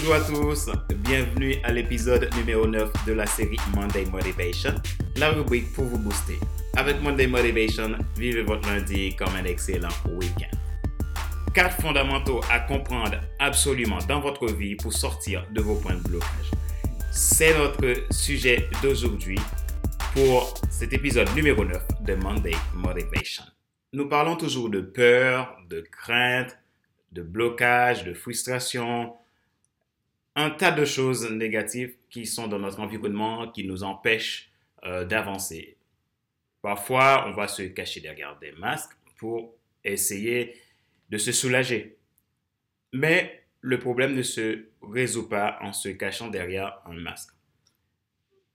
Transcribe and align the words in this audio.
Bonjour 0.00 0.14
à 0.14 0.20
tous, 0.20 0.70
bienvenue 0.98 1.56
à 1.64 1.72
l'épisode 1.72 2.30
numéro 2.36 2.68
9 2.68 3.04
de 3.04 3.14
la 3.14 3.26
série 3.26 3.56
Monday 3.74 4.04
Motivation, 4.04 4.72
la 5.16 5.30
rubrique 5.30 5.72
pour 5.72 5.86
vous 5.86 5.98
booster. 5.98 6.38
Avec 6.76 7.02
Monday 7.02 7.26
Motivation, 7.26 7.98
vivez 8.16 8.42
votre 8.42 8.68
lundi 8.68 9.16
comme 9.16 9.34
un 9.34 9.44
excellent 9.44 9.88
week-end. 10.12 10.56
Quatre 11.52 11.80
fondamentaux 11.82 12.40
à 12.48 12.60
comprendre 12.60 13.16
absolument 13.40 13.98
dans 14.08 14.20
votre 14.20 14.46
vie 14.46 14.76
pour 14.76 14.92
sortir 14.92 15.44
de 15.50 15.60
vos 15.60 15.74
points 15.74 15.96
de 15.96 16.08
blocage. 16.08 16.50
C'est 17.10 17.58
notre 17.58 18.12
sujet 18.12 18.68
d'aujourd'hui 18.80 19.40
pour 20.14 20.54
cet 20.70 20.92
épisode 20.92 21.28
numéro 21.34 21.64
9 21.64 21.82
de 22.02 22.14
Monday 22.14 22.54
Motivation. 22.72 23.44
Nous 23.92 24.08
parlons 24.08 24.36
toujours 24.36 24.70
de 24.70 24.80
peur, 24.80 25.56
de 25.68 25.80
crainte, 25.80 26.56
de 27.10 27.22
blocage, 27.22 28.04
de 28.04 28.14
frustration, 28.14 29.14
un 30.38 30.50
tas 30.50 30.70
de 30.70 30.84
choses 30.84 31.28
négatives 31.28 31.96
qui 32.10 32.24
sont 32.24 32.46
dans 32.46 32.60
notre 32.60 32.78
environnement, 32.78 33.50
qui 33.50 33.64
nous 33.64 33.82
empêchent 33.82 34.52
euh, 34.84 35.04
d'avancer. 35.04 35.76
Parfois, 36.62 37.24
on 37.26 37.32
va 37.32 37.48
se 37.48 37.62
cacher 37.62 38.00
derrière 38.00 38.38
des 38.38 38.52
masques 38.52 38.96
pour 39.16 39.52
essayer 39.82 40.54
de 41.10 41.18
se 41.18 41.32
soulager. 41.32 41.96
Mais 42.92 43.42
le 43.62 43.80
problème 43.80 44.14
ne 44.14 44.22
se 44.22 44.66
résout 44.80 45.28
pas 45.28 45.58
en 45.60 45.72
se 45.72 45.88
cachant 45.88 46.28
derrière 46.28 46.80
un 46.86 46.94
masque. 46.94 47.34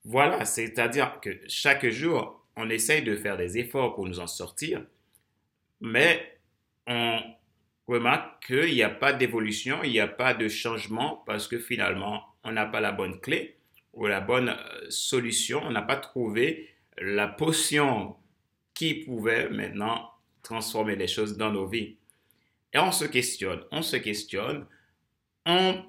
Voilà, 0.06 0.45
c'est-à-dire 0.45 1.20
que 1.20 1.31
chaque 1.50 1.90
jour, 1.90 2.48
on 2.56 2.70
essaye 2.70 3.04
de 3.04 3.18
faire 3.18 3.36
des 3.36 3.58
efforts 3.58 3.94
pour 3.95 4.08
nous 4.08 4.22
en 4.22 4.28
sortir, 4.28 4.86
mais 5.81 6.40
on 6.88 7.20
remarque 7.88 8.48
qu'il 8.48 8.73
n'y 8.73 8.84
a 8.84 8.90
pas 8.90 9.14
d'évolution, 9.14 9.84
il 9.84 9.92
n'y 9.92 10.00
a 10.00 10.08
pas 10.08 10.34
de 10.34 10.48
changement 10.48 11.23
parce 11.26 11.48
que 11.48 11.59
finalement, 11.59 12.23
on 12.44 12.52
n'a 12.52 12.66
pas 12.66 12.81
la 12.81 12.92
bonne 12.92 13.20
clé 13.20 13.58
ou 13.94 14.08
la 14.08 14.22
bonne 14.22 14.50
euh, 14.50 14.89
solution, 14.89 15.62
on 15.64 15.72
n'a 15.72 15.81
pas 15.81 15.98
trouvé 15.98 16.70
la 16.98 17.28
potion 17.28 18.16
qui 18.73 18.95
pouvait 18.95 19.50
maintenant 19.50 20.11
transformer 20.42 20.95
les 20.95 21.08
choses 21.08 21.38
dans 21.38 21.52
nos 21.52 21.67
vies. 21.67 21.98
Et 22.73 22.80
on 22.80 22.92
se 22.92 23.06
questionne, 23.06 23.64
on 23.72 23.81
se 23.81 23.98
questionne, 23.98 24.66
on, 25.45 25.84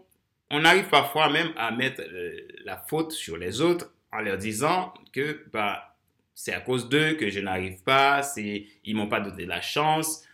on 0.51 0.65
arrive 0.65 0.89
parfois 0.89 1.31
même 1.31 1.53
à 1.57 1.71
mettre 1.71 2.03
euh, 2.03 2.47
la 2.65 2.77
faute 2.77 3.13
sur 3.13 3.37
les 3.37 3.61
autres 3.61 3.95
en 4.13 4.21
leur 4.21 4.37
disant 4.37 4.93
que 5.13 5.45
bah, 5.53 5.97
c'est 6.35 6.53
à 6.53 6.61
cause 6.61 6.89
d'eux 6.89 7.15
que 7.15 7.31
je 7.31 7.41
n'arrive 7.41 7.83
pas, 7.83 8.21
ils 8.37 8.95
m'ont 8.95 9.09
pas 9.09 9.21
donné 9.21 9.47
la 9.47 9.61
chance. 9.61 10.25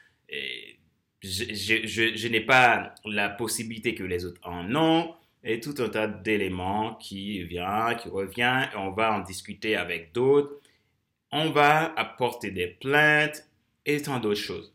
Je, 1.23 2.29
n'ai 2.29 2.41
pas 2.41 2.95
la 3.05 3.29
possibilité 3.29 3.95
que 3.95 4.05
les 4.05 4.25
autres 4.25 4.41
en 4.45 4.75
ont, 4.75 5.15
et 5.43 5.61
tout 5.61 5.75
un 5.79 5.89
tas 5.89 6.07
d'éléments 6.07 6.95
qui 6.97 7.43
vient, 7.45 7.95
qui 7.95 8.09
revient, 8.09 8.67
et 8.73 8.77
on 8.77 8.91
va 8.91 9.13
en 9.13 9.21
discuter 9.21 9.77
avec 9.77 10.13
d'autres, 10.13 10.61
on 11.33 11.51
va 11.51 11.95
apporter 11.99 12.51
des 12.51 12.67
plaintes 12.67 13.49
et 13.87 14.03
tant 14.03 14.19
d'autres 14.19 14.41
choses. 14.41 14.75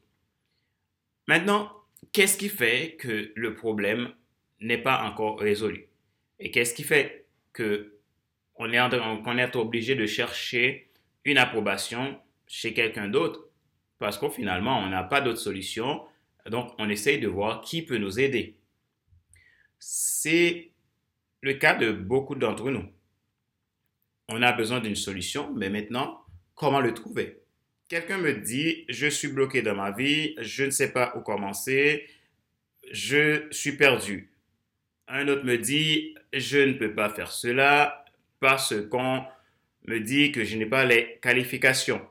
Maintenant, 1.27 1.71
qu'est-ce 2.13 2.38
qui 2.38 2.49
fait 2.49 2.95
que 2.99 3.31
le 3.35 3.55
problème 3.55 4.13
n'est 4.61 4.77
pas 4.77 5.03
encore 5.03 5.39
résolu? 5.39 5.88
Et 6.39 6.51
qu'est-ce 6.51 6.73
qui 6.73 6.83
fait 6.83 7.25
que 7.53 7.93
est, 8.59 8.79
on 8.79 9.38
est 9.38 9.55
obligé 9.55 9.95
de 9.95 10.05
chercher 10.05 10.89
une 11.23 11.38
approbation 11.38 12.19
chez 12.47 12.73
quelqu'un 12.73 13.07
d'autre? 13.07 13.47
Parce 13.99 14.17
qu'au 14.17 14.29
finalement, 14.29 14.79
on 14.79 14.89
n'a 14.89 15.03
pas 15.03 15.21
d'autre 15.21 15.39
solution 15.39 16.01
donc, 16.49 16.73
on 16.77 16.89
essaye 16.89 17.19
de 17.19 17.27
voir 17.27 17.61
qui 17.61 17.81
peut 17.81 17.97
nous 17.97 18.19
aider. 18.19 18.55
C'est 19.79 20.71
le 21.41 21.53
cas 21.53 21.75
de 21.75 21.91
beaucoup 21.91 22.35
d'entre 22.35 22.69
nous. 22.69 22.85
On 24.29 24.41
a 24.41 24.51
besoin 24.51 24.79
d'une 24.79 24.95
solution, 24.95 25.53
mais 25.53 25.69
maintenant, 25.69 26.25
comment 26.55 26.79
le 26.79 26.94
trouver? 26.94 27.39
Quelqu'un 27.88 28.17
me 28.17 28.34
dit, 28.34 28.85
je 28.89 29.07
suis 29.07 29.28
bloqué 29.28 29.61
dans 29.61 29.75
ma 29.75 29.91
vie, 29.91 30.35
je 30.39 30.63
ne 30.63 30.72
sais 30.72 30.91
pas 30.91 31.13
où 31.16 31.22
commencer, 31.22 32.07
je 32.91 33.47
suis 33.51 33.73
perdu. 33.73 34.31
Un 35.07 35.28
autre 35.28 35.44
me 35.44 35.57
dit, 35.57 36.16
je 36.34 36.57
ne 36.57 36.73
peux 36.73 36.95
pas 36.95 37.09
faire 37.09 37.31
cela 37.31 38.05
parce 38.39 38.73
qu'on 38.89 39.23
me 39.88 40.00
dit 40.00 40.31
que 40.31 40.44
je 40.44 40.57
n'ai 40.57 40.66
pas 40.66 40.85
les 40.85 41.19
qualifications. 41.22 42.01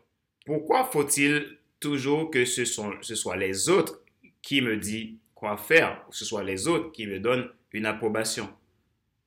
Pourquoi 0.46 0.84
faut-il 0.84 1.58
toujours 1.80 2.30
que 2.30 2.44
ce, 2.44 2.64
soit 2.64 3.36
les 3.36 3.68
autres 3.68 4.03
qui 4.44 4.60
me 4.60 4.76
dit 4.76 5.18
quoi 5.34 5.56
faire, 5.56 6.04
que 6.08 6.16
ce 6.16 6.24
soit 6.24 6.44
les 6.44 6.68
autres 6.68 6.92
qui 6.92 7.06
me 7.06 7.18
donnent 7.18 7.48
une 7.72 7.86
approbation. 7.86 8.48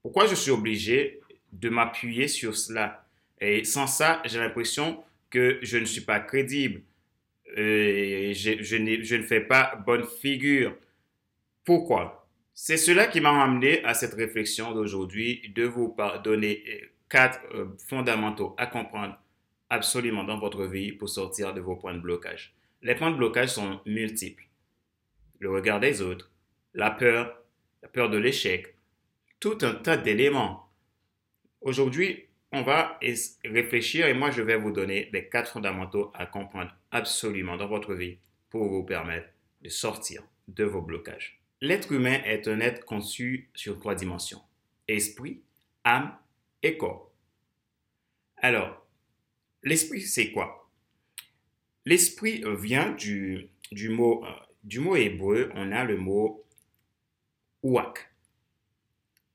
Pourquoi 0.01 0.27
je 0.27 0.35
suis 0.35 0.51
obligé 0.51 1.19
de 1.51 1.69
m'appuyer 1.69 2.27
sur 2.27 2.55
cela? 2.55 3.03
Et 3.41 3.63
sans 3.63 3.87
ça, 3.87 4.21
j'ai 4.25 4.39
l'impression 4.39 5.03
que 5.29 5.59
je 5.63 5.77
ne 5.77 5.85
suis 5.85 6.01
pas 6.01 6.19
crédible. 6.19 6.81
Euh, 7.57 8.31
je, 8.33 8.61
je, 8.61 9.15
ne 9.15 9.23
fais 9.23 9.41
pas 9.41 9.75
bonne 9.85 10.05
figure. 10.05 10.75
Pourquoi? 11.65 12.27
C'est 12.53 12.77
cela 12.77 13.07
qui 13.07 13.19
m'a 13.19 13.43
amené 13.43 13.83
à 13.83 13.93
cette 13.93 14.13
réflexion 14.13 14.73
d'aujourd'hui, 14.73 15.51
de 15.55 15.63
vous 15.63 15.95
donner 16.23 16.63
euh, 16.67 16.85
quatre 17.09 17.39
euh, 17.53 17.65
fondamentaux 17.89 18.55
à 18.57 18.67
comprendre 18.67 19.17
absolument 19.69 20.23
dans 20.23 20.37
votre 20.37 20.65
vie 20.65 20.91
pour 20.91 21.09
sortir 21.09 21.53
de 21.53 21.61
vos 21.61 21.75
points 21.75 21.93
de 21.95 21.99
blocage. 21.99 22.55
Les 22.81 22.95
points 22.95 23.11
de 23.11 23.17
blocage 23.17 23.49
sont 23.49 23.81
multiples 23.85 24.46
le 25.39 25.51
regard 25.51 25.79
des 25.79 26.01
autres, 26.01 26.31
la 26.73 26.91
peur, 26.91 27.41
la 27.81 27.89
peur 27.89 28.09
de 28.09 28.17
l'échec, 28.17 28.75
tout 29.39 29.57
un 29.61 29.73
tas 29.73 29.97
d'éléments. 29.97 30.69
Aujourd'hui, 31.61 32.25
on 32.51 32.63
va 32.63 32.99
réfléchir 33.43 34.07
et 34.07 34.13
moi 34.13 34.31
je 34.31 34.41
vais 34.41 34.57
vous 34.57 34.71
donner 34.71 35.09
les 35.11 35.27
quatre 35.27 35.51
fondamentaux 35.51 36.11
à 36.13 36.25
comprendre 36.25 36.75
absolument 36.91 37.57
dans 37.57 37.67
votre 37.67 37.93
vie 37.93 38.17
pour 38.49 38.69
vous 38.69 38.83
permettre 38.83 39.27
de 39.61 39.69
sortir 39.69 40.23
de 40.47 40.63
vos 40.63 40.81
blocages. 40.81 41.39
L'être 41.61 41.91
humain 41.91 42.21
est 42.23 42.47
un 42.47 42.59
être 42.59 42.85
conçu 42.85 43.49
sur 43.53 43.79
trois 43.79 43.95
dimensions, 43.95 44.41
esprit, 44.87 45.41
âme 45.83 46.15
et 46.63 46.77
corps. 46.77 47.11
Alors, 48.37 48.87
l'esprit 49.63 50.01
c'est 50.01 50.31
quoi? 50.31 50.69
L'esprit 51.85 52.43
vient 52.59 52.91
du, 52.91 53.49
du 53.71 53.89
mot 53.89 54.23
euh, 54.25 54.29
du 54.63 54.79
mot 54.79 54.95
hébreu, 54.95 55.51
on 55.55 55.71
a 55.71 55.83
le 55.83 55.97
mot 55.97 56.45
ouak 57.63 58.09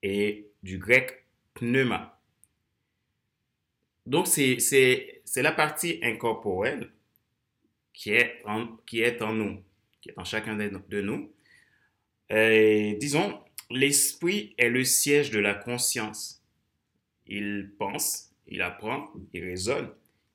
et 0.03 0.51
du 0.63 0.79
grec 0.79 1.25
pneuma. 1.55 2.21
Donc, 4.07 4.27
c'est 4.27 5.19
la 5.37 5.53
partie 5.53 6.01
incorporelle 6.03 6.91
qui 7.93 8.11
est, 8.11 8.43
en, 8.45 8.77
qui 8.87 9.01
est 9.01 9.23
en 9.23 9.33
nous, 9.33 9.63
qui 10.01 10.11
est 10.11 10.19
en 10.19 10.25
chacun 10.25 10.57
de, 10.57 11.01
nous. 11.01 11.33
Et, 12.31 12.97
disons, 12.99 13.43
l'esprit 13.71 14.55
est 14.59 14.71
le 14.71 14.85
siège 14.85 15.31
de 15.31 15.39
la 15.39 15.55
conscience. 15.55 16.43
Il 17.27 17.73
pense, 17.79 18.33
il 18.49 18.61
apprend, 18.63 19.13
il 19.33 19.45
raisonne, 19.45 19.91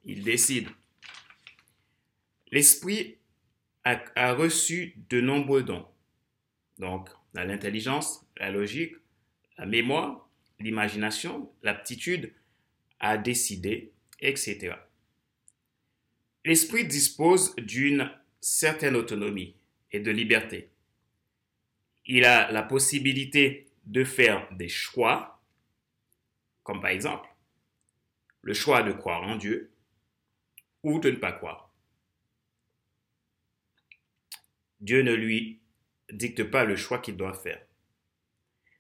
il 0.06 0.24
décide. 0.24 0.70
L'esprit 2.52 3.18
a, 4.16 4.34
reçu 4.34 4.96
de 5.10 5.22
nombreux 5.22 5.64
dons. 5.64 5.88
Donc, 6.78 7.10
l'intelligence, 7.34 8.26
la 8.38 8.52
logique, 8.52 8.96
la 9.58 9.66
mémoire, 9.66 10.30
l'imagination, 10.60 11.52
l'aptitude 11.64 12.34
à 13.00 13.18
décider, 13.18 13.92
etc. 14.20 14.76
L'esprit 16.44 16.86
dispose 16.86 17.56
d'une 17.58 18.12
certaine 18.42 18.96
autonomie 18.96 19.56
et 19.92 20.00
de 20.00 20.12
liberté. 20.12 20.70
Il 22.06 22.26
a 22.26 22.52
la 22.52 22.64
possibilité 22.64 23.68
de 23.86 24.04
faire 24.04 24.48
des 24.54 24.70
choix, 24.70 25.42
comme 26.64 26.82
par 26.82 26.92
exemple 26.92 27.30
le 28.42 28.54
choix 28.54 28.82
de 28.82 28.94
croire 28.94 29.24
en 29.24 29.36
Dieu 29.36 29.72
ou 30.84 31.00
de 31.00 31.12
ne 31.12 31.18
pas 31.18 31.34
croire. 31.34 31.67
Dieu 34.88 35.02
ne 35.02 35.14
lui 35.14 35.60
dicte 36.14 36.46
pas 36.46 36.64
le 36.64 36.78
choix 36.78 37.00
qu'il 37.00 37.18
doit 37.18 37.34
faire. 37.34 37.62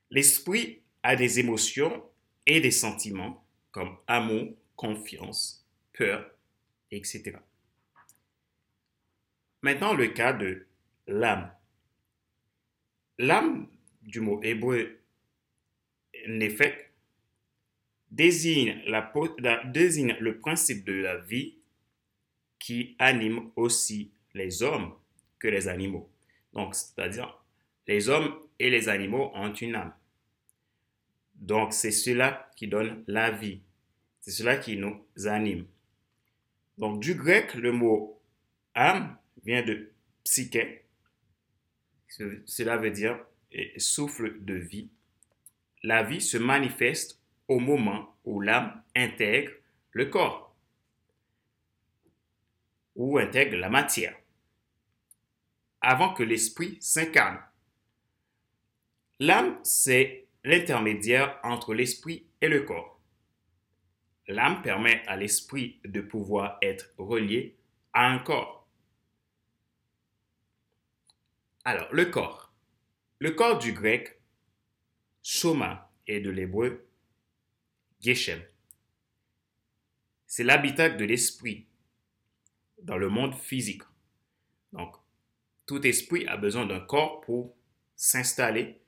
L'esprit 0.09 0.81
a 1.03 1.17
des 1.17 1.39
émotions 1.39 2.01
et 2.45 2.61
des 2.61 2.71
sentiments 2.71 3.45
comme 3.71 3.97
amour, 4.07 4.55
confiance, 4.77 5.67
peur, 5.91 6.31
etc. 6.91 7.33
Maintenant, 9.61 9.93
le 9.93 10.07
cas 10.07 10.31
de 10.31 10.65
l'âme. 11.07 11.51
L'âme 13.17 13.67
du 14.01 14.21
mot 14.21 14.41
hébreu 14.43 15.01
nefek 16.25 16.93
désigne, 18.11 18.81
le 18.85 20.39
principe 20.39 20.85
de 20.85 20.93
la 20.93 21.17
vie 21.17 21.57
qui 22.59 22.95
anime 22.97 23.51
aussi 23.57 24.13
les 24.33 24.63
hommes 24.63 24.95
que 25.39 25.47
les 25.47 25.67
animaux. 25.67 26.09
Donc, 26.53 26.75
c'est-à-dire, 26.75 27.43
les 27.87 28.09
hommes 28.09 28.35
et 28.59 28.69
les 28.69 28.89
animaux 28.89 29.31
ont 29.33 29.53
une 29.53 29.75
âme. 29.75 29.93
Donc, 31.35 31.73
c'est 31.73 31.91
cela 31.91 32.49
qui 32.55 32.67
donne 32.67 33.03
la 33.07 33.31
vie. 33.31 33.61
C'est 34.21 34.31
cela 34.31 34.57
qui 34.57 34.77
nous 34.77 35.05
anime. 35.25 35.67
Donc, 36.77 36.99
du 36.99 37.15
grec, 37.15 37.53
le 37.53 37.71
mot 37.71 38.21
âme 38.75 39.17
vient 39.43 39.63
de 39.63 39.91
psyché. 40.23 40.85
Cela 42.45 42.77
veut 42.77 42.91
dire 42.91 43.19
souffle 43.77 44.43
de 44.43 44.55
vie. 44.55 44.89
La 45.83 46.03
vie 46.03 46.21
se 46.21 46.37
manifeste 46.37 47.21
au 47.47 47.59
moment 47.59 48.15
où 48.25 48.41
l'âme 48.41 48.83
intègre 48.95 49.51
le 49.91 50.05
corps 50.05 50.55
ou 52.95 53.17
intègre 53.17 53.57
la 53.57 53.69
matière 53.69 54.15
avant 55.87 56.13
que 56.13 56.21
l'esprit 56.21 56.77
s'incarne. 56.81 57.39
L'âme, 59.21 59.57
c'est 59.63 60.27
l'intermédiaire 60.43 61.39
entre 61.43 61.73
l'esprit 61.73 62.27
et 62.41 62.49
le 62.49 62.63
corps. 62.63 62.99
L'âme 64.27 64.61
permet 64.61 65.01
à 65.07 65.15
l'esprit 65.15 65.79
de 65.85 66.01
pouvoir 66.01 66.57
être 66.61 66.93
relié 66.97 67.57
à 67.93 68.07
un 68.07 68.19
corps. 68.19 68.67
Alors, 71.63 71.87
le 71.93 72.07
corps. 72.07 72.53
Le 73.19 73.31
corps 73.31 73.57
du 73.57 73.71
grec, 73.71 74.19
soma, 75.21 75.89
et 76.05 76.19
de 76.19 76.29
l'hébreu, 76.29 76.85
geshem. 78.01 78.41
C'est 80.25 80.43
l'habitat 80.43 80.89
de 80.89 81.05
l'esprit 81.05 81.65
dans 82.81 82.97
le 82.97 83.07
monde 83.07 83.35
physique. 83.35 83.83
Donc, 84.73 85.06
tout 85.67 85.85
esprit 85.85 86.25
a 86.27 86.37
besoin 86.37 86.65
d'un 86.65 86.79
corps 86.79 87.21
pour 87.21 87.55
s'installer. 87.95 88.79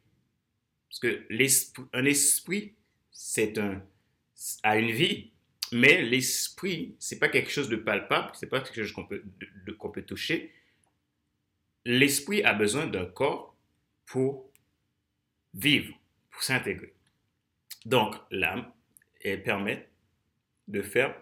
Parce 0.89 0.99
que 0.99 1.25
l'esprit, 1.29 1.83
un 1.93 2.05
esprit, 2.05 2.73
c'est 3.11 3.59
un, 3.59 3.83
a 4.63 4.77
une 4.77 4.91
vie, 4.91 5.31
mais 5.71 6.01
l'esprit, 6.01 6.95
c'est 6.97 7.19
pas 7.19 7.29
quelque 7.29 7.51
chose 7.51 7.69
de 7.69 7.75
palpable, 7.75 8.31
c'est 8.33 8.47
pas 8.47 8.61
quelque 8.61 8.83
chose 8.83 8.93
qu'on 8.93 9.05
peut, 9.05 9.23
qu'on 9.77 9.91
peut 9.91 10.01
toucher. 10.01 10.51
L'esprit 11.85 12.43
a 12.43 12.53
besoin 12.53 12.87
d'un 12.87 13.05
corps 13.05 13.55
pour 14.05 14.49
vivre, 15.53 15.93
pour 16.31 16.41
s'intégrer. 16.41 16.93
Donc, 17.85 18.15
l'âme, 18.31 18.71
elle 19.21 19.43
permet 19.43 19.89
de 20.67 20.81
faire 20.81 21.15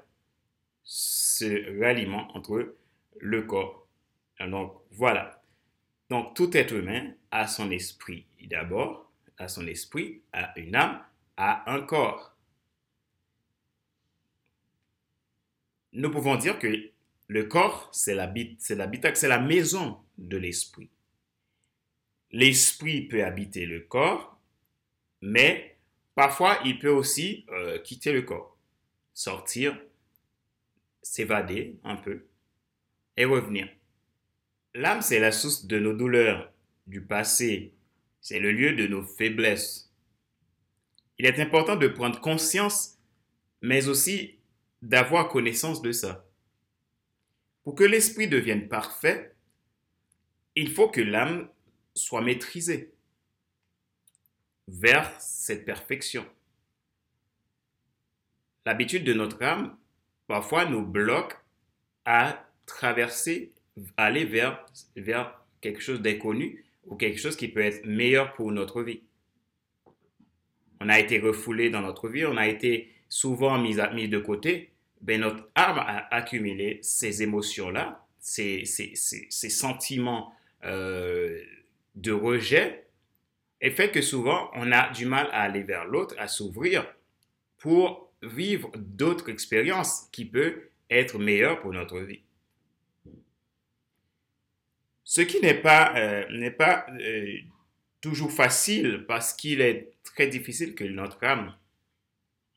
ce 0.84 1.80
ralliement 1.80 2.36
entre 2.36 2.76
le 3.20 3.42
corps. 3.44 3.88
Donc, 4.40 4.82
voilà. 4.92 5.37
Donc, 6.10 6.36
tout 6.36 6.56
être 6.56 6.74
humain 6.74 7.14
a 7.32 7.48
son 7.48 7.70
esprit 7.72 8.26
d'abord, 8.48 9.12
a 9.38 9.48
son 9.48 9.68
esprit, 9.68 10.22
a 10.34 10.58
une 10.60 10.76
âme, 10.76 11.02
a 11.36 11.72
un 11.72 11.82
corps. 11.82 12.36
Nous 15.94 16.12
pouvons 16.12 16.36
dire 16.36 16.60
que 16.60 16.92
le 17.28 17.44
corps, 17.46 17.90
c'est 17.92 18.16
l'habitat, 18.16 19.16
c'est 19.16 19.28
la 19.28 19.40
maison 19.40 20.00
de 20.18 20.38
l'esprit. 20.38 20.90
L'esprit 22.32 23.02
peut 23.02 23.24
habiter 23.24 23.66
le 23.66 23.82
corps, 23.82 24.40
mais 25.22 25.78
parfois 26.16 26.60
il 26.66 26.80
peut 26.80 26.90
aussi 26.90 27.46
euh, 27.50 27.80
quitter 27.80 28.12
le 28.12 28.22
corps, 28.22 28.58
sortir, 29.14 29.78
s'évader 31.02 31.80
un 31.84 31.96
peu 31.96 32.28
et 33.16 33.26
revenir. 33.26 33.68
L'âme, 34.78 35.02
c'est 35.02 35.18
la 35.18 35.32
source 35.32 35.66
de 35.66 35.80
nos 35.80 35.94
douleurs 35.94 36.54
du 36.86 37.02
passé. 37.02 37.74
C'est 38.22 38.40
le 38.40 38.52
lieu 38.52 38.76
de 38.76 38.86
nos 38.86 39.02
faiblesses. 39.02 39.92
Il 41.18 41.26
est 41.26 41.40
important 41.40 41.76
de 41.76 41.88
prendre 41.88 42.22
conscience, 42.22 43.00
mais 43.64 43.88
aussi 43.88 44.38
d'avoir 44.84 45.30
connaissance 45.30 45.82
de 45.82 45.92
ça. 45.92 46.28
Pour 47.64 47.74
que 47.74 47.84
l'esprit 47.84 48.28
devienne 48.28 48.68
parfait, 48.68 49.36
il 50.54 50.70
faut 50.72 50.90
que 50.90 51.02
l'âme 51.02 51.50
soit 51.96 52.22
maîtrisée 52.22 52.94
vers 54.68 55.20
cette 55.20 55.66
perfection. 55.66 56.24
L'habitude 58.64 59.06
de 59.06 59.14
notre 59.14 59.42
âme 59.42 59.76
parfois 60.28 60.66
nous 60.66 60.86
bloque 60.86 61.36
à 62.06 62.48
traverser 62.68 63.56
aller 63.98 64.26
vers, 64.26 64.66
vers 64.96 65.44
quelque 65.62 65.82
chose 65.82 66.02
d'inconnu 66.02 66.66
ou 66.86 66.96
quelque 66.96 67.20
chose 67.20 67.36
qui 67.36 67.48
peut 67.48 67.62
être 67.62 67.86
meilleur 67.86 68.34
pour 68.34 68.52
notre 68.52 68.82
vie. 68.82 69.02
On 70.80 70.90
a 70.90 71.00
été 71.00 71.20
refoulé 71.20 71.70
dans 71.70 71.82
notre 71.82 72.08
vie, 72.08 72.26
on 72.26 72.38
a 72.38 72.48
été 72.48 72.92
souvent 73.10 73.58
mis, 73.58 73.78
mis 73.94 74.08
de 74.08 74.20
côté. 74.20 74.72
Ben, 75.02 75.22
notre 75.22 75.50
âme 75.56 75.78
a 75.78 76.14
accumulé 76.14 76.80
ces 76.82 77.22
émotions-là, 77.22 78.06
ces, 78.20 78.66
ces, 78.66 78.94
ces, 78.96 79.50
sentiments 79.50 80.34
euh, 80.66 81.42
de 81.96 82.12
rejet, 82.12 82.86
et 83.62 83.72
fait 83.72 83.92
que 83.92 84.02
souvent 84.02 84.50
on 84.56 84.72
a 84.72 84.92
du 84.92 85.06
mal 85.06 85.28
à 85.32 85.44
aller 85.44 85.64
vers 85.64 85.86
l'autre, 85.86 86.16
à 86.18 86.28
s'ouvrir 86.28 86.86
pour 87.58 88.12
vivre 88.24 88.72
d'autres 88.76 89.30
expériences 89.30 90.10
qui 90.12 90.26
peuvent 90.26 90.62
être 90.90 91.20
meilleures 91.20 91.60
pour 91.60 91.74
notre 91.74 92.00
vie. 92.00 92.22
Ce 95.10 95.22
qui 95.22 95.40
n'est 95.40 95.62
pas, 95.62 95.96
euh, 95.96 96.52
pas 96.52 96.86
euh, 97.00 97.38
toujours 98.02 98.30
facile 98.30 99.06
parce 99.08 99.32
qu'il 99.32 99.62
est 99.62 99.94
très 100.04 100.28
difficile 100.28 100.76
que 100.76 100.84
notre 100.84 101.24
âme 101.24 101.56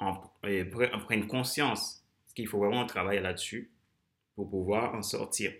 euh, 0.02 0.64
en 0.92 0.98
prenne 0.98 1.28
conscience. 1.28 2.04
Qu'il 2.34 2.48
faut 2.48 2.58
vraiment 2.58 2.86
travailler 2.86 3.20
là-dessus 3.20 3.70
pour 4.34 4.50
pouvoir 4.50 4.96
en 4.96 5.02
sortir. 5.02 5.52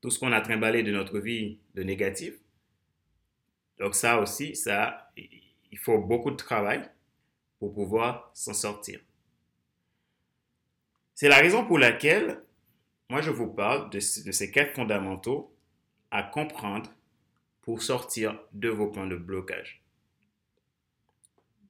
Tout 0.00 0.10
ce 0.10 0.18
qu'on 0.18 0.32
a 0.32 0.40
trimballé 0.40 0.82
de 0.82 0.90
notre 0.90 1.20
vie 1.20 1.60
de 1.76 1.84
négatif. 1.84 2.34
Donc 3.78 3.94
ça 3.94 4.18
aussi, 4.18 4.56
ça, 4.56 5.12
il 5.16 5.78
faut 5.78 5.98
beaucoup 5.98 6.32
de 6.32 6.36
travail 6.36 6.90
pour 7.60 7.72
pouvoir 7.72 8.32
s'en 8.34 8.52
sortir. 8.52 8.98
C'est 11.14 11.28
la 11.28 11.38
raison 11.38 11.64
pour 11.64 11.78
laquelle 11.78 12.42
moi, 13.10 13.20
je 13.20 13.30
vous 13.30 13.48
parle 13.48 13.90
de, 13.90 14.00
ces 14.00 14.50
quatre 14.50 14.74
fondamentaux 14.74 15.54
à 16.10 16.22
comprendre 16.22 16.90
pour 17.62 17.82
sortir 17.82 18.38
de 18.52 18.68
vos 18.68 18.88
points 18.88 19.06
de 19.06 19.16
blocage 19.16 19.82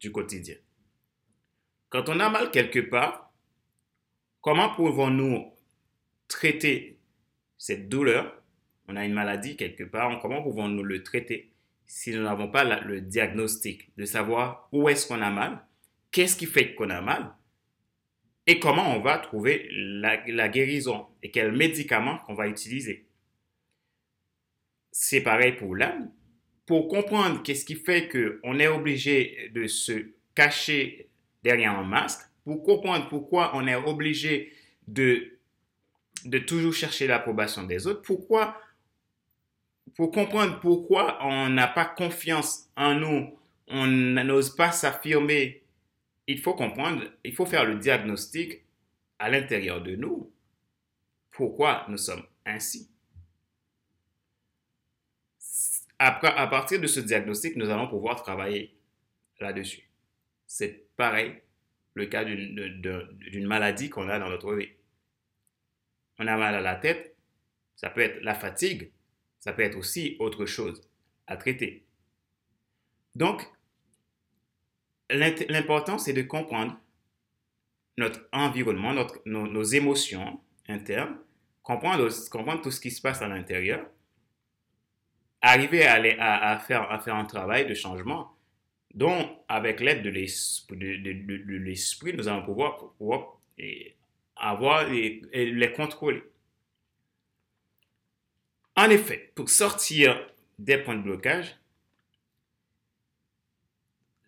du 0.00 0.12
quotidien. 0.12 0.56
Quand 1.88 2.08
on 2.08 2.20
a 2.20 2.28
mal 2.28 2.50
quelque 2.50 2.80
part, 2.80 3.32
comment 4.40 4.74
pouvons-nous 4.74 5.52
traiter 6.28 6.98
cette 7.58 7.88
douleur? 7.88 8.42
On 8.88 8.96
a 8.96 9.04
une 9.04 9.14
maladie 9.14 9.56
quelque 9.56 9.84
part, 9.84 10.18
comment 10.20 10.42
pouvons-nous 10.42 10.82
le 10.82 11.02
traiter 11.02 11.52
si 11.86 12.14
nous 12.14 12.22
n'avons 12.22 12.50
pas 12.50 12.64
le 12.64 13.00
diagnostic 13.00 13.96
de 13.96 14.04
savoir 14.04 14.68
où 14.72 14.88
est-ce 14.88 15.06
qu'on 15.06 15.22
a 15.22 15.30
mal, 15.30 15.64
qu'est-ce 16.10 16.36
qui 16.36 16.46
fait 16.46 16.74
qu'on 16.74 16.90
a 16.90 17.00
mal? 17.00 17.34
Et 18.46 18.58
comment 18.58 18.96
on 18.96 19.00
va 19.00 19.18
trouver 19.18 19.68
la, 19.72 20.48
guérison 20.48 21.06
et 21.22 21.30
quels 21.30 21.52
médicaments 21.52 22.18
qu'on 22.18 22.34
va 22.34 22.48
utiliser. 22.48 23.06
C'est 24.92 25.22
pareil 25.22 25.52
pour 25.52 25.74
l'âme. 25.74 26.10
Pour 26.66 26.88
comprendre 26.88 27.42
qu'est-ce 27.42 27.64
qui 27.64 27.74
fait 27.74 28.08
qu'on 28.08 28.58
est 28.58 28.68
obligé 28.68 29.50
de 29.54 29.66
se 29.66 30.12
cacher 30.34 31.08
derrière 31.42 31.72
un 31.72 31.84
masque, 31.84 32.20
pour 32.44 32.62
comprendre 32.62 33.08
pourquoi 33.08 33.52
on 33.54 33.66
est 33.66 33.74
obligé 33.74 34.52
de, 34.88 35.38
de 36.24 36.38
toujours 36.38 36.72
chercher 36.72 37.06
l'approbation 37.06 37.64
des 37.64 37.86
autres, 37.86 38.02
pourquoi, 38.02 38.58
pour 39.96 40.10
comprendre 40.10 40.58
pourquoi 40.60 41.18
on 41.22 41.48
n'a 41.50 41.66
pas 41.66 41.84
confiance 41.84 42.70
en 42.76 42.94
nous, 42.94 43.38
on 43.68 43.86
n'ose 43.86 44.54
pas 44.54 44.72
s'affirmer 44.72 45.63
il 46.26 46.40
faut 46.40 46.54
comprendre, 46.54 47.04
il 47.24 47.34
faut 47.34 47.46
faire 47.46 47.64
le 47.64 47.76
diagnostic 47.76 48.62
à 49.18 49.30
l'intérieur 49.30 49.82
de 49.82 49.96
nous. 49.96 50.32
Pourquoi 51.30 51.84
nous 51.88 51.98
sommes 51.98 52.24
ainsi? 52.46 52.90
Après, 55.98 56.28
à 56.28 56.46
partir 56.46 56.80
de 56.80 56.86
ce 56.86 57.00
diagnostic, 57.00 57.56
nous 57.56 57.70
allons 57.70 57.88
pouvoir 57.88 58.22
travailler 58.22 58.76
là-dessus. 59.40 59.88
C'est 60.46 60.86
pareil 60.96 61.40
le 61.94 62.06
cas 62.06 62.24
d'une 62.24 63.46
maladie 63.46 63.90
qu'on 63.90 64.08
a 64.08 64.18
dans 64.18 64.28
notre 64.28 64.54
vie. 64.54 64.70
On 66.18 66.26
a 66.26 66.36
mal 66.36 66.54
à 66.54 66.60
la 66.60 66.76
tête, 66.76 67.16
ça 67.76 67.90
peut 67.90 68.00
être 68.00 68.20
la 68.22 68.34
fatigue, 68.34 68.92
ça 69.38 69.52
peut 69.52 69.62
être 69.62 69.76
aussi 69.76 70.16
autre 70.18 70.46
chose 70.46 70.88
à 71.26 71.36
traiter. 71.36 71.84
Donc, 73.14 73.48
l'important, 75.14 75.98
c'est 75.98 76.12
de 76.12 76.22
comprendre 76.22 76.78
notre 77.96 78.26
environnement, 78.32 78.92
notre, 78.92 79.20
nos, 79.26 79.62
émotions 79.62 80.40
internes, 80.68 81.16
comprendre, 81.62 82.60
tout 82.60 82.70
ce 82.70 82.80
qui 82.80 82.90
se 82.90 83.00
passe 83.00 83.22
à 83.22 83.28
l'intérieur, 83.28 83.86
arriver 85.40 85.86
à, 85.86 86.58
faire, 86.58 86.90
à 86.90 86.98
faire 86.98 87.14
un 87.14 87.24
travail 87.24 87.66
de 87.66 87.74
changement 87.74 88.34
dont, 88.94 89.38
avec 89.48 89.80
l'aide 89.80 90.02
de 90.02 90.10
l'esprit, 91.58 92.14
nous 92.14 92.28
allons 92.28 92.44
pouvoir, 92.44 92.92
pouvoir 92.98 93.38
avoir 94.36 94.90
et, 94.90 95.22
les 95.32 95.72
contrôler. 95.72 96.22
En 98.76 98.90
effet, 98.90 99.32
pour 99.34 99.48
sortir 99.48 100.28
des 100.58 100.78
points 100.78 100.96
de 100.96 101.02
blocage, 101.02 101.56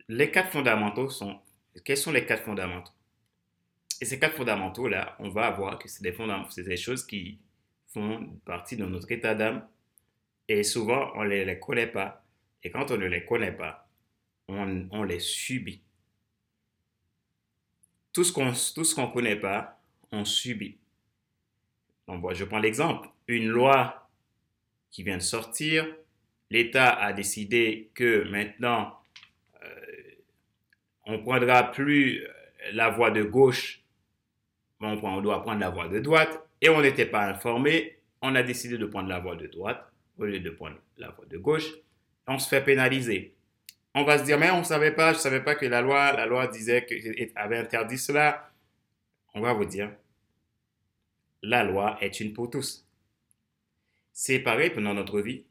les 0.08 0.30
quatre 0.30 0.50
fondamentaux 0.50 1.10
sont, 1.10 1.40
quels 1.84 1.96
sont 1.96 2.12
les 2.12 2.24
quatre 2.26 2.44
fondamentaux? 2.44 2.92
Et 4.00 4.04
ces 4.04 4.18
quatre 4.18 4.36
fondamentaux-là, 4.36 5.16
on 5.18 5.30
va 5.30 5.50
voir 5.50 5.78
que 5.78 5.88
c'est 5.88 6.02
des, 6.02 6.14
c'est 6.50 6.62
des 6.62 6.76
choses 6.76 7.06
qui 7.06 7.38
font 7.88 8.38
partie 8.44 8.76
de 8.76 8.84
notre 8.84 9.10
état 9.10 9.34
d'âme 9.34 9.66
et 10.48 10.62
souvent 10.62 11.12
on 11.14 11.24
ne 11.24 11.28
les, 11.28 11.58
connaît 11.58 11.86
pas. 11.86 12.24
Et 12.62 12.70
quand 12.70 12.90
on 12.90 12.96
ne 12.96 13.06
les 13.06 13.24
connaît 13.24 13.52
pas, 13.52 13.88
on, 14.48 14.86
on 14.90 15.02
les 15.02 15.20
subit. 15.20 15.82
Tout 18.12 18.24
ce 18.24 18.32
qu'on 18.32 18.46
ne 18.46 19.12
connaît 19.12 19.36
pas, 19.36 19.80
on 20.12 20.24
subit. 20.24 20.78
Donc, 22.06 22.32
je 22.34 22.44
prends 22.44 22.58
l'exemple. 22.58 23.08
Une 23.28 23.48
loi 23.48 24.08
qui 24.90 25.02
vient 25.02 25.16
de 25.16 25.22
sortir, 25.22 25.86
l'État 26.50 26.90
a 26.94 27.12
décidé 27.12 27.90
que 27.94 28.28
maintenant, 28.30 28.98
on 31.06 31.18
prendra 31.20 31.70
plus 31.70 32.22
euh, 32.22 32.28
la 32.72 32.90
voie 32.90 33.10
de 33.10 33.22
gauche, 33.22 33.82
on, 34.80 34.98
on 35.02 35.20
doit 35.22 35.42
prendre 35.42 35.60
la 35.60 35.70
voie 35.70 35.88
de 35.88 36.00
droite, 36.00 36.40
et 36.60 36.68
on 36.68 36.82
n'était 36.82 37.06
pas 37.06 37.26
informé, 37.26 37.98
on 38.22 38.34
a 38.34 38.42
décidé 38.42 38.76
de 38.76 38.86
prendre 38.86 39.08
la 39.08 39.20
voie 39.20 39.36
de 39.36 39.46
droite 39.46 39.90
au 40.18 40.24
lieu 40.24 40.40
de 40.40 40.50
prendre 40.50 40.76
la 40.96 41.10
voie 41.10 41.26
de 41.26 41.38
gauche, 41.38 41.68
on 42.26 42.38
se 42.38 42.48
fait 42.48 42.64
pénaliser. 42.64 43.34
On 43.94 44.04
va 44.04 44.18
se 44.18 44.24
dire, 44.24 44.38
mais 44.38 44.50
on 44.50 44.58
ne 44.58 44.64
savait 44.64 44.92
pas, 44.92 45.12
je 45.12 45.18
ne 45.18 45.22
savais 45.22 45.42
pas 45.42 45.54
que 45.54 45.66
la 45.66 45.80
loi, 45.80 46.12
la 46.12 46.26
loi 46.26 46.46
disait 46.48 46.84
que 46.84 46.94
avait 47.38 47.58
interdit 47.58 47.98
cela. 47.98 48.50
On 49.34 49.40
va 49.40 49.52
vous 49.52 49.64
dire, 49.64 49.90
la 51.42 51.64
loi 51.64 51.96
est 52.00 52.20
une 52.20 52.32
pour 52.32 52.50
tous. 52.50 52.86
C'est 54.12 54.38
pareil 54.38 54.70
pendant 54.70 54.94
notre 54.94 55.20
vie. 55.20 55.44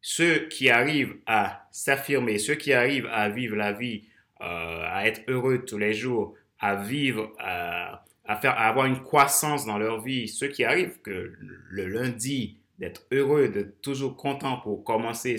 Ceux 0.00 0.48
qui 0.48 0.70
arrivent 0.70 1.18
à 1.26 1.68
s'affirmer, 1.70 2.38
ceux 2.38 2.54
qui 2.54 2.72
arrivent 2.72 3.08
à 3.12 3.28
vivre 3.28 3.56
la 3.56 3.72
vie, 3.72 4.08
à 4.40 5.06
être 5.06 5.22
heureux 5.28 5.64
tous 5.64 5.78
les 5.78 5.94
jours, 5.94 6.34
à 6.58 6.76
vivre, 6.76 7.32
à, 7.38 8.04
faire, 8.40 8.52
à 8.52 8.68
avoir 8.68 8.86
une 8.86 9.00
croissance 9.00 9.66
dans 9.66 9.78
leur 9.78 10.00
vie, 10.00 10.28
ceux 10.28 10.48
qui 10.48 10.64
arrivent 10.64 11.00
que 11.02 11.34
le 11.38 11.86
lundi, 11.86 12.58
d'être 12.78 13.06
heureux, 13.12 13.48
d'être 13.48 13.80
toujours 13.82 14.16
content 14.16 14.58
pour 14.58 14.84
commencer 14.84 15.36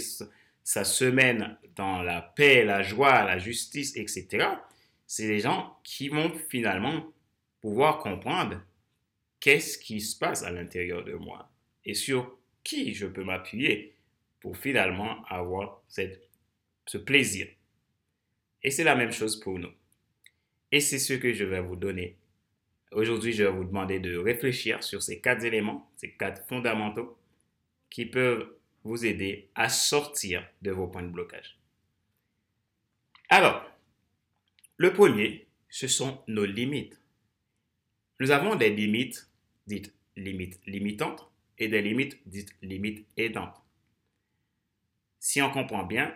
sa 0.64 0.84
semaine 0.84 1.58
dans 1.76 2.04
la 2.04 2.22
paix, 2.22 2.64
la 2.64 2.82
joie, 2.82 3.24
la 3.24 3.38
justice, 3.38 3.96
etc., 3.96 4.48
c'est 5.08 5.28
des 5.28 5.40
gens 5.40 5.78
qui 5.84 6.08
vont 6.08 6.32
finalement 6.50 7.04
pouvoir 7.60 8.00
comprendre 8.00 8.62
qu'est-ce 9.40 9.78
qui 9.78 10.00
se 10.00 10.18
passe 10.18 10.44
à 10.44 10.52
l'intérieur 10.52 11.04
de 11.04 11.14
moi 11.14 11.50
et 11.84 11.94
sur 11.94 12.38
qui 12.64 12.94
je 12.94 13.08
peux 13.08 13.24
m'appuyer 13.24 13.96
pour 14.40 14.56
finalement 14.56 15.24
avoir 15.26 15.82
cette, 15.88 16.22
ce 16.86 16.98
plaisir. 16.98 17.48
Et 18.64 18.72
c'est 18.72 18.84
la 18.84 18.96
même 18.96 19.12
chose 19.12 19.40
pour 19.40 19.58
nous. 19.58 19.72
Et 20.72 20.80
c'est 20.80 21.00
ce 21.00 21.14
que 21.14 21.34
je 21.34 21.44
vais 21.44 21.62
vous 21.62 21.76
donner. 21.76 22.18
Aujourd'hui, 22.92 23.34
je 23.34 23.44
vais 23.44 23.52
vous 23.52 23.64
demander 23.64 24.00
de 24.00 24.18
réfléchir 24.18 24.84
sur 24.84 25.02
ces 25.02 25.20
quatre 25.20 25.44
éléments, 25.44 25.90
ces 25.96 26.12
quatre 26.12 26.46
fondamentaux 26.48 27.18
qui 27.90 28.06
peuvent 28.06 28.54
vous 28.84 29.06
aider 29.06 29.50
à 29.56 29.70
sortir 29.70 30.46
de 30.62 30.72
vos 30.72 30.88
points 30.88 31.04
de 31.04 31.10
blocage. 31.10 31.58
Alors, 33.30 33.66
le 34.78 34.92
premier, 34.94 35.48
ce 35.70 35.88
sont 35.88 36.22
nos 36.28 36.46
limites. 36.46 37.00
Nous 38.20 38.32
avons 38.32 38.56
des 38.56 38.70
limites 38.70 39.30
dites 39.68 39.94
limites 40.18 40.60
limitantes 40.66 41.32
et 41.58 41.68
des 41.68 41.82
limites 41.82 42.20
dites 42.26 42.54
limites 42.62 43.08
aidantes. 43.16 43.56
Si 45.20 45.42
on 45.42 45.52
comprend 45.52 45.84
bien, 45.84 46.14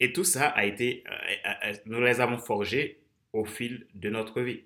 et 0.00 0.12
tout 0.12 0.24
ça 0.24 0.48
a 0.48 0.64
été, 0.64 1.04
euh, 1.08 1.74
nous 1.86 2.00
les 2.00 2.20
avons 2.20 2.38
forgées 2.38 3.00
au 3.32 3.44
fil 3.44 3.86
de 3.94 4.10
notre 4.10 4.42
vie, 4.42 4.64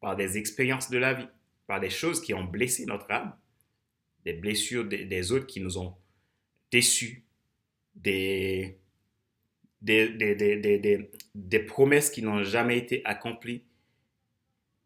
par 0.00 0.16
des 0.16 0.38
expériences 0.38 0.90
de 0.90 0.98
la 0.98 1.14
vie, 1.14 1.28
par 1.66 1.80
des 1.80 1.90
choses 1.90 2.20
qui 2.20 2.34
ont 2.34 2.44
blessé 2.44 2.86
notre 2.86 3.10
âme, 3.10 3.34
des 4.24 4.32
blessures 4.32 4.84
des, 4.86 5.32
autres 5.32 5.46
qui 5.46 5.60
nous 5.60 5.78
ont 5.78 5.94
déçus, 6.70 7.24
des 7.94 8.78
promesses 11.66 12.10
qui 12.10 12.22
n'ont 12.22 12.42
jamais 12.42 12.78
été 12.78 13.02
accomplies, 13.04 13.64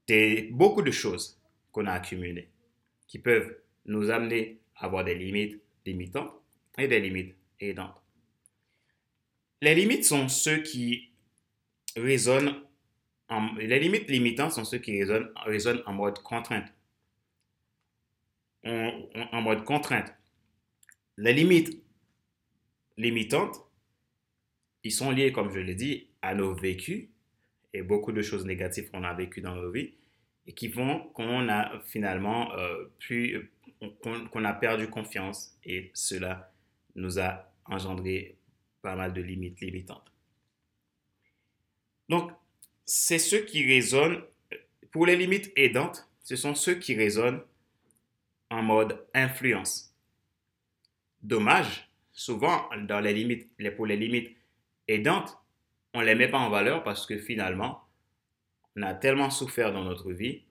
des, 0.07 0.49
beaucoup 0.52 0.83
de 0.83 0.90
choses 0.90 1.40
qu'on 1.73 1.87
a 1.87 1.93
accumulées 1.93 2.50
qui 3.07 3.19
peuvent 3.19 3.57
nous 3.87 4.11
amener 4.11 4.59
à 4.76 4.87
avoir 4.87 5.04
des 5.04 5.14
limites 5.14 5.62
limitantes 5.87 6.33
et 6.78 6.88
des 6.88 7.00
limites 7.00 7.37
aidantes. 7.61 8.04
Les 9.64 9.75
limites 9.75 10.04
sont 10.04 10.28
ceux 10.28 10.59
qui 10.59 11.11
les 11.97 12.18
limites 13.78 14.11
limitantes 14.11 14.52
sont 14.52 14.64
ceux 14.66 14.76
qui 14.76 15.02
résonnent, 15.02 15.83
en 15.87 15.92
mode 15.94 16.18
contrainte. 16.18 16.71
en 18.66 19.40
mode 19.40 19.64
contrainte. 19.64 20.12
Les 21.16 21.33
limites 21.33 21.83
limitantes, 22.99 23.56
ils 24.83 24.92
sont 24.92 25.11
liés, 25.11 25.33
comme 25.33 25.50
je 25.50 25.61
l'ai 25.61 25.75
dit, 25.75 26.09
à 26.21 26.35
nos 26.35 26.54
vécus 26.54 27.09
et 27.73 27.80
beaucoup 27.80 28.12
de 28.12 28.21
choses 28.21 28.44
négatives 28.44 28.90
qu'on 28.90 29.02
a 29.02 29.14
vécues 29.14 29.40
dans 29.40 29.54
nos 29.54 29.71
vies 29.71 29.94
et 30.47 30.52
qui 30.52 30.68
font 30.68 30.99
qu'on 31.14 31.49
a 31.49 31.80
finalement 31.87 32.52
euh, 32.52 32.85
a 34.44 34.52
perdu 34.52 34.88
confiance 34.88 35.56
et 35.64 35.90
cela 35.94 36.52
nous 36.97 37.18
a 37.18 37.50
engendré 37.64 38.37
pas 38.85 38.95
mal 38.97 39.14
de 39.14 39.23
limites 39.23 39.61
limitantes. 39.62 40.12
Donc, 42.11 42.31
c'est 42.85 43.19
ceux 43.19 43.41
qui 43.41 43.67
résonnent, 43.67 44.23
pour 44.91 45.07
les 45.07 45.17
limites 45.17 45.50
aidantes, 45.57 46.07
ce 46.23 46.37
sont 46.37 46.55
ceux 46.55 46.75
qui 46.75 46.95
résonnent 46.95 47.43
en 48.50 48.62
mode 48.62 49.03
influence. 49.14 49.97
Dommage, 51.23 51.88
souvent, 52.12 52.69
dans 52.87 53.00
les 53.00 53.14
limites, 53.14 53.49
pour 53.75 53.87
les 53.87 53.97
limites 53.97 54.37
aidantes, 54.87 55.38
on 55.95 56.00
ne 56.00 56.05
les 56.05 56.14
met 56.14 56.29
pas 56.29 56.38
en 56.38 56.50
valeur 56.50 56.85
parce 56.85 57.07
que 57.07 57.19
finalement, 57.19 57.85
on 58.76 58.83
a 58.83 58.93
tellement 58.93 59.31
souffert 59.31 59.73
dans 59.73 59.85
notre 59.85 60.12
vie, 60.12 60.43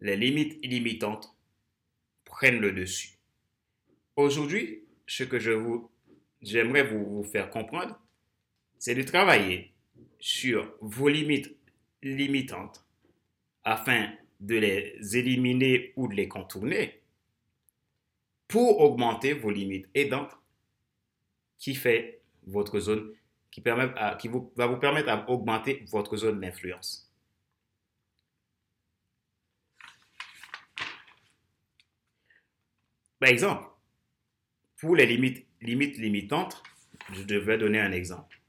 les 0.00 0.16
limites 0.16 0.58
illimitantes 0.64 1.36
prennent 2.24 2.58
le 2.58 2.72
dessus. 2.72 3.18
Aujourd'hui, 4.16 4.82
ce 5.06 5.22
que 5.22 5.38
je 5.38 5.52
vous, 5.52 5.91
j'aimerais 6.42 6.82
vous, 6.82 7.04
vous 7.04 7.24
faire 7.24 7.50
comprendre, 7.50 7.98
c'est 8.78 8.94
de 8.94 9.02
travailler 9.02 9.72
sur 10.18 10.74
vos 10.80 11.08
limites 11.08 11.56
limitantes 12.02 12.84
afin 13.64 14.12
de 14.40 14.56
les 14.56 15.16
éliminer 15.16 15.92
ou 15.96 16.08
de 16.08 16.14
les 16.14 16.28
contourner 16.28 17.00
pour 18.48 18.80
augmenter 18.80 19.32
vos 19.32 19.50
limites 19.50 19.88
aidantes 19.94 20.36
qui 21.58 21.74
fait 21.74 22.20
votre 22.46 22.80
zone, 22.80 23.14
qui, 23.50 23.60
permet 23.60 23.92
qui 24.18 24.28
vous, 24.28 24.52
va 24.56 24.66
vous 24.66 24.78
permettre 24.78 25.26
d'augmenter 25.26 25.84
votre 25.90 26.16
zone 26.16 26.40
d'influence. 26.40 27.10
Par 33.20 33.30
exemple, 33.30 33.64
pour 34.78 34.96
les 34.96 35.06
limites, 35.06 35.46
limites 35.62 35.98
limitantes, 35.98 36.62
je 37.12 37.22
devrais 37.22 37.58
donner 37.58 37.80
un 37.80 37.92
exemple. 37.92 38.40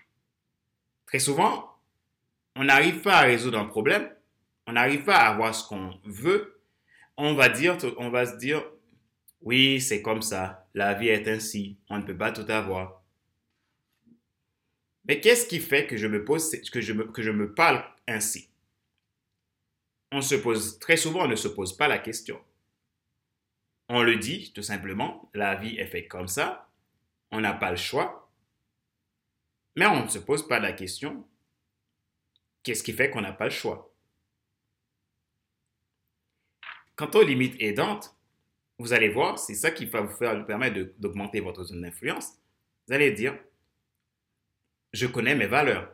Très 1.05 1.20
souvent, 1.20 1.75
on 2.55 2.65
n'arrive 2.65 3.01
pas 3.01 3.17
à 3.17 3.22
résoudre 3.22 3.60
un 3.60 3.65
problème, 3.65 4.10
on 4.67 4.74
n'arrive 4.74 5.03
pas 5.03 5.17
à 5.17 5.29
avoir 5.29 5.53
ce 5.53 5.67
qu'on 5.67 6.00
veut, 6.05 6.62
on 7.17 7.34
va 7.36 7.50
dire, 7.50 7.77
on 7.98 8.10
va 8.10 8.25
se 8.25 8.38
dire, 8.38 8.63
oui, 9.41 9.82
c'est 9.82 10.01
comme 10.01 10.22
ça, 10.22 10.67
la 10.74 10.93
vie 10.93 11.10
est 11.10 11.27
ainsi, 11.27 11.77
on 11.89 11.98
ne 11.98 12.03
peut 12.03 12.17
pas 12.17 12.32
tout 12.32 12.50
avoir. 12.50 13.03
Mais 15.05 15.20
qu'est-ce 15.20 15.48
qui 15.48 15.60
fait 15.60 15.86
que 15.86 15.98
je 15.98 16.08
me 16.08 16.24
pose, 16.24 16.50
que 16.72 16.82
je 16.82 16.93
que 16.93 17.22
je 17.22 17.32
me 17.32 17.53
parle 17.53 17.84
ainsi? 18.08 18.50
On 20.12 20.22
se 20.22 20.36
pose, 20.36 20.79
très 20.79 20.96
souvent, 20.96 21.25
on 21.25 21.27
ne 21.27 21.36
se 21.36 21.50
pose 21.50 21.75
pas 21.75 21.88
la 21.88 21.98
question. 21.98 22.39
On 23.89 24.01
le 24.01 24.15
dit 24.15 24.53
tout 24.53 24.62
simplement, 24.62 25.29
la 25.34 25.55
vie 25.55 25.75
est 25.77 25.88
faite 25.88 26.08
comme 26.08 26.29
ça, 26.29 26.70
on 27.34 27.42
n'a 27.42 27.54
pas 27.54 27.72
le 27.72 27.78
choix, 27.78 28.32
mais 29.75 29.86
on 29.86 30.04
ne 30.04 30.10
se 30.10 30.20
pose 30.20 30.48
pas 30.48 30.60
la 30.60 30.72
question, 30.72 31.28
qu'est-ce 32.63 32.84
qui 32.84 32.94
fait 32.94 33.10
qu'on 33.10 33.22
n'a 33.22 33.34
pas 33.34 33.46
le 33.46 33.52
choix? 33.52 33.94
Quant 36.96 37.10
aux 37.16 37.24
limites 37.24 37.56
aidantes, 37.60 38.16
vous 38.78 38.94
allez 38.94 39.10
voir, 39.10 39.38
c'est 39.38 39.56
ça 39.56 39.72
qui 39.72 39.86
va 39.86 40.02
vous 40.02 40.16
faire, 40.16 40.46
permettre 40.46 40.94
d'augmenter 40.98 41.40
votre 41.40 41.63
zone 41.63 41.82
d'influence. 41.82 42.34
Vous 42.88 42.94
allez 42.94 43.12
dire, 43.12 43.38
je 44.94 45.08
connais 45.08 45.36
mes 45.36 45.48
valeurs. 45.48 45.94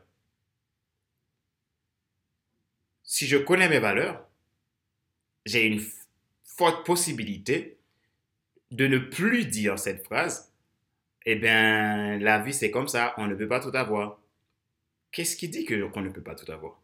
si 3.10 3.26
je 3.26 3.38
connais 3.38 3.68
mes 3.68 3.80
valeurs, 3.80 4.24
j'ai 5.44 5.66
une 5.66 5.82
forte 6.44 6.86
possibilité 6.86 7.80
de 8.70 8.86
ne 8.86 9.00
plus 9.00 9.46
dire 9.46 9.80
cette 9.80 10.06
phrase, 10.06 10.49
eh 11.32 11.36
bien, 11.36 12.18
la 12.20 12.40
vie 12.40 12.54
c'est 12.54 12.72
comme 12.72 12.88
ça, 12.88 13.14
on 13.18 13.28
ne 13.28 13.36
peut 13.36 13.48
pas 13.48 13.60
tout 13.60 13.76
avoir. 13.76 14.20
Qu'est-ce 15.12 15.36
qui 15.38 15.50
dit 15.50 15.66
qu'on 15.66 16.02
ne 16.02 16.10
peut 16.10 16.24
pas 16.24 16.36
tout 16.36 16.52
avoir? 16.52 16.82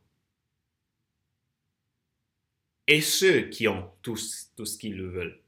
Et 2.88 3.02
ceux 3.02 3.50
qui 3.50 3.68
ont 3.68 3.92
tout, 4.04 4.18
tout 4.56 4.66
ce 4.66 4.78
qu'ils 4.78 5.02
veulent, 5.02 5.42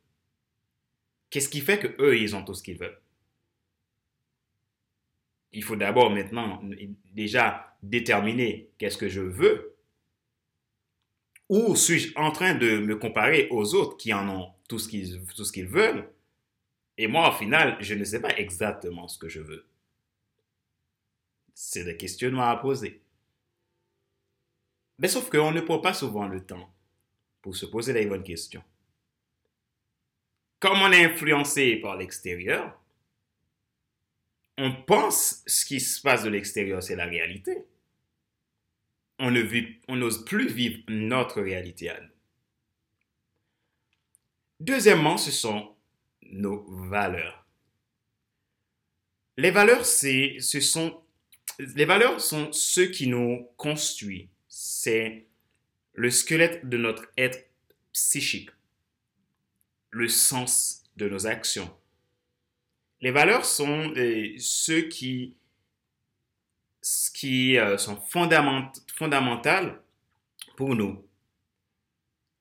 qu'est-ce 1.29 1.49
qui 1.49 1.61
fait 1.61 1.79
que 1.79 1.95
eux 2.01 2.17
ils 2.17 2.35
ont 2.35 2.43
tout 2.43 2.55
ce 2.55 2.63
qu'ils 2.63 2.77
veulent? 2.79 2.99
Il 5.51 5.63
faut 5.63 5.75
d'abord 5.75 6.09
maintenant 6.09 6.61
déjà 7.13 7.77
déterminer 7.83 8.69
qu'est-ce 8.77 8.97
que 8.97 9.09
je 9.09 9.21
veux. 9.21 9.75
Ou 11.49 11.75
suis-je 11.75 12.13
en 12.17 12.31
train 12.31 12.55
de 12.55 12.79
me 12.79 12.95
comparer 12.95 13.47
aux 13.51 13.75
autres 13.75 13.97
qui 13.97 14.13
en 14.13 14.27
ont 14.27 14.51
tout 14.67 14.79
ce 14.79 14.89
qu'ils 14.89 15.67
veulent? 15.67 16.09
Et 16.97 17.07
moi, 17.07 17.29
au 17.29 17.37
final, 17.37 17.77
je 17.79 17.93
ne 17.93 18.03
sais 18.03 18.21
pas 18.21 18.35
exactement 18.37 19.07
ce 19.07 19.19
que 19.19 19.29
je 19.29 19.39
veux. 19.39 19.65
C'est 21.53 21.83
des 21.83 21.97
questionnements 21.97 22.49
à 22.49 22.57
poser. 22.57 23.01
Mais 24.99 25.07
sauf 25.07 25.29
qu'on 25.29 25.51
ne 25.51 25.61
prend 25.61 25.79
pas 25.79 25.93
souvent 25.93 26.27
le 26.27 26.43
temps 26.45 26.73
pour 27.41 27.55
se 27.55 27.65
poser 27.65 27.93
les 27.93 28.05
bonnes 28.05 28.23
questions. 28.23 28.63
Comme 30.59 30.81
on 30.81 30.91
est 30.91 31.05
influencé 31.05 31.75
par 31.77 31.97
l'extérieur, 31.97 32.79
on 34.57 34.73
pense 34.73 35.43
ce 35.45 35.65
qui 35.65 35.79
se 35.79 36.01
passe 36.01 36.23
de 36.23 36.29
l'extérieur, 36.29 36.81
c'est 36.81 36.95
la 36.95 37.05
réalité 37.05 37.67
on 39.19 39.95
n'ose 39.95 40.25
plus 40.25 40.47
vivre 40.47 40.79
notre 40.87 41.41
réalité 41.41 41.89
à 41.89 41.99
nous. 41.99 42.09
Deuxièmement, 44.59 45.17
ce 45.17 45.31
sont 45.31 45.75
nos 46.31 46.65
valeurs. 46.89 47.45
Les 49.37 49.51
valeurs, 49.51 49.85
c'est, 49.85 50.37
ce 50.39 50.59
sont, 50.59 51.01
les 51.59 51.85
valeurs 51.85 52.19
sont 52.21 52.51
ce 52.51 52.81
qui 52.81 53.07
nous 53.07 53.47
construit. 53.55 54.29
C'est 54.47 55.27
le 55.93 56.09
squelette 56.09 56.67
de 56.67 56.77
notre 56.77 57.05
être 57.17 57.49
psychique, 57.93 58.49
le 59.91 60.07
sens 60.07 60.83
de 60.95 61.07
nos 61.07 61.27
actions. 61.27 61.75
Les 63.01 63.11
valeurs 63.11 63.45
sont 63.45 63.93
euh, 63.95 64.35
ceux 64.39 64.81
qui 64.81 65.35
qui 67.13 67.57
euh, 67.57 67.77
sont 67.77 67.99
fondamentales 67.99 69.81
pour 70.55 70.75
nous. 70.75 71.05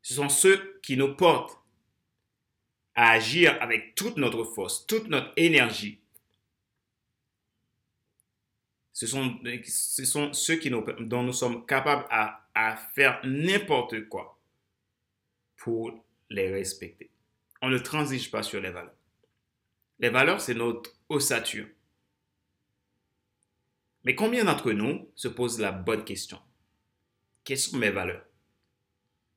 Ce 0.02 0.14
sont 0.14 0.28
ceux 0.28 0.78
qui 0.83 0.97
nous 0.97 1.14
portent 1.16 1.59
à 2.97 3.11
agir 3.11 3.57
avec 3.61 3.95
toute 3.95 4.17
notre 4.17 4.43
force, 4.45 4.87
toute 4.87 5.09
notre 5.09 5.33
énergie. 5.37 6.00
Ce 8.93 9.07
sont, 9.07 9.38
ce 9.62 10.05
sont 10.07 10.33
ceux 10.33 10.57
qui 10.57 10.71
nous, 10.71 10.83
dont 11.00 11.23
nous 11.23 11.35
sommes 11.35 11.67
capables 11.67 12.07
à, 12.09 12.49
à 12.55 12.76
faire 12.76 13.21
n'importe 13.25 14.09
quoi 14.09 14.41
pour 15.59 16.03
les 16.31 16.50
respecter. 16.50 17.11
On 17.61 17.69
ne 17.69 17.79
transige 17.79 18.31
pas 18.31 18.43
sur 18.43 18.61
les 18.61 18.71
valeurs. 18.71 18.95
Les 19.99 20.09
valeurs, 20.09 20.41
c'est 20.41 20.55
notre 20.55 20.91
ossature. 21.11 21.67
Mais 24.05 24.15
combien 24.15 24.45
d'entre 24.45 24.73
nous 24.73 25.11
se 25.15 25.28
posent 25.28 25.61
la 25.61 25.73
bonne 25.73 26.04
question? 26.04 26.41
Quelles 27.45 27.59
sont 27.59 27.76
mes 27.76 27.91
valeurs? 27.91 28.25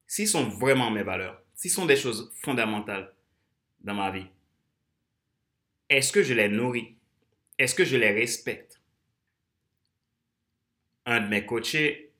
S'ils 0.07 0.27
sont 0.27 0.47
vraiment 0.47 0.91
mes 0.91 1.03
valeurs, 1.03 1.41
s'ils 1.53 1.71
sont 1.71 1.85
des 1.85 1.97
choses 1.97 2.31
fondamentales 2.41 3.13
dans 3.81 3.93
ma 3.93 4.11
vie, 4.11 4.27
est-ce 5.89 6.11
que 6.11 6.23
je 6.23 6.33
les 6.33 6.49
nourris? 6.49 6.95
Est-ce 7.57 7.75
que 7.75 7.83
je 7.83 7.97
les 7.97 8.11
respecte? 8.11 8.81
Un 11.05 11.21
de 11.21 11.27
mes 11.27 11.45
coachés, 11.45 12.13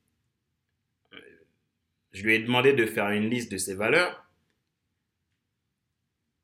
je 2.12 2.24
lui 2.24 2.36
ai 2.36 2.40
demandé 2.40 2.74
de 2.74 2.86
faire 2.86 3.10
une 3.12 3.30
liste 3.30 3.52
de 3.52 3.58
ses 3.58 3.76
valeurs. 3.76 4.26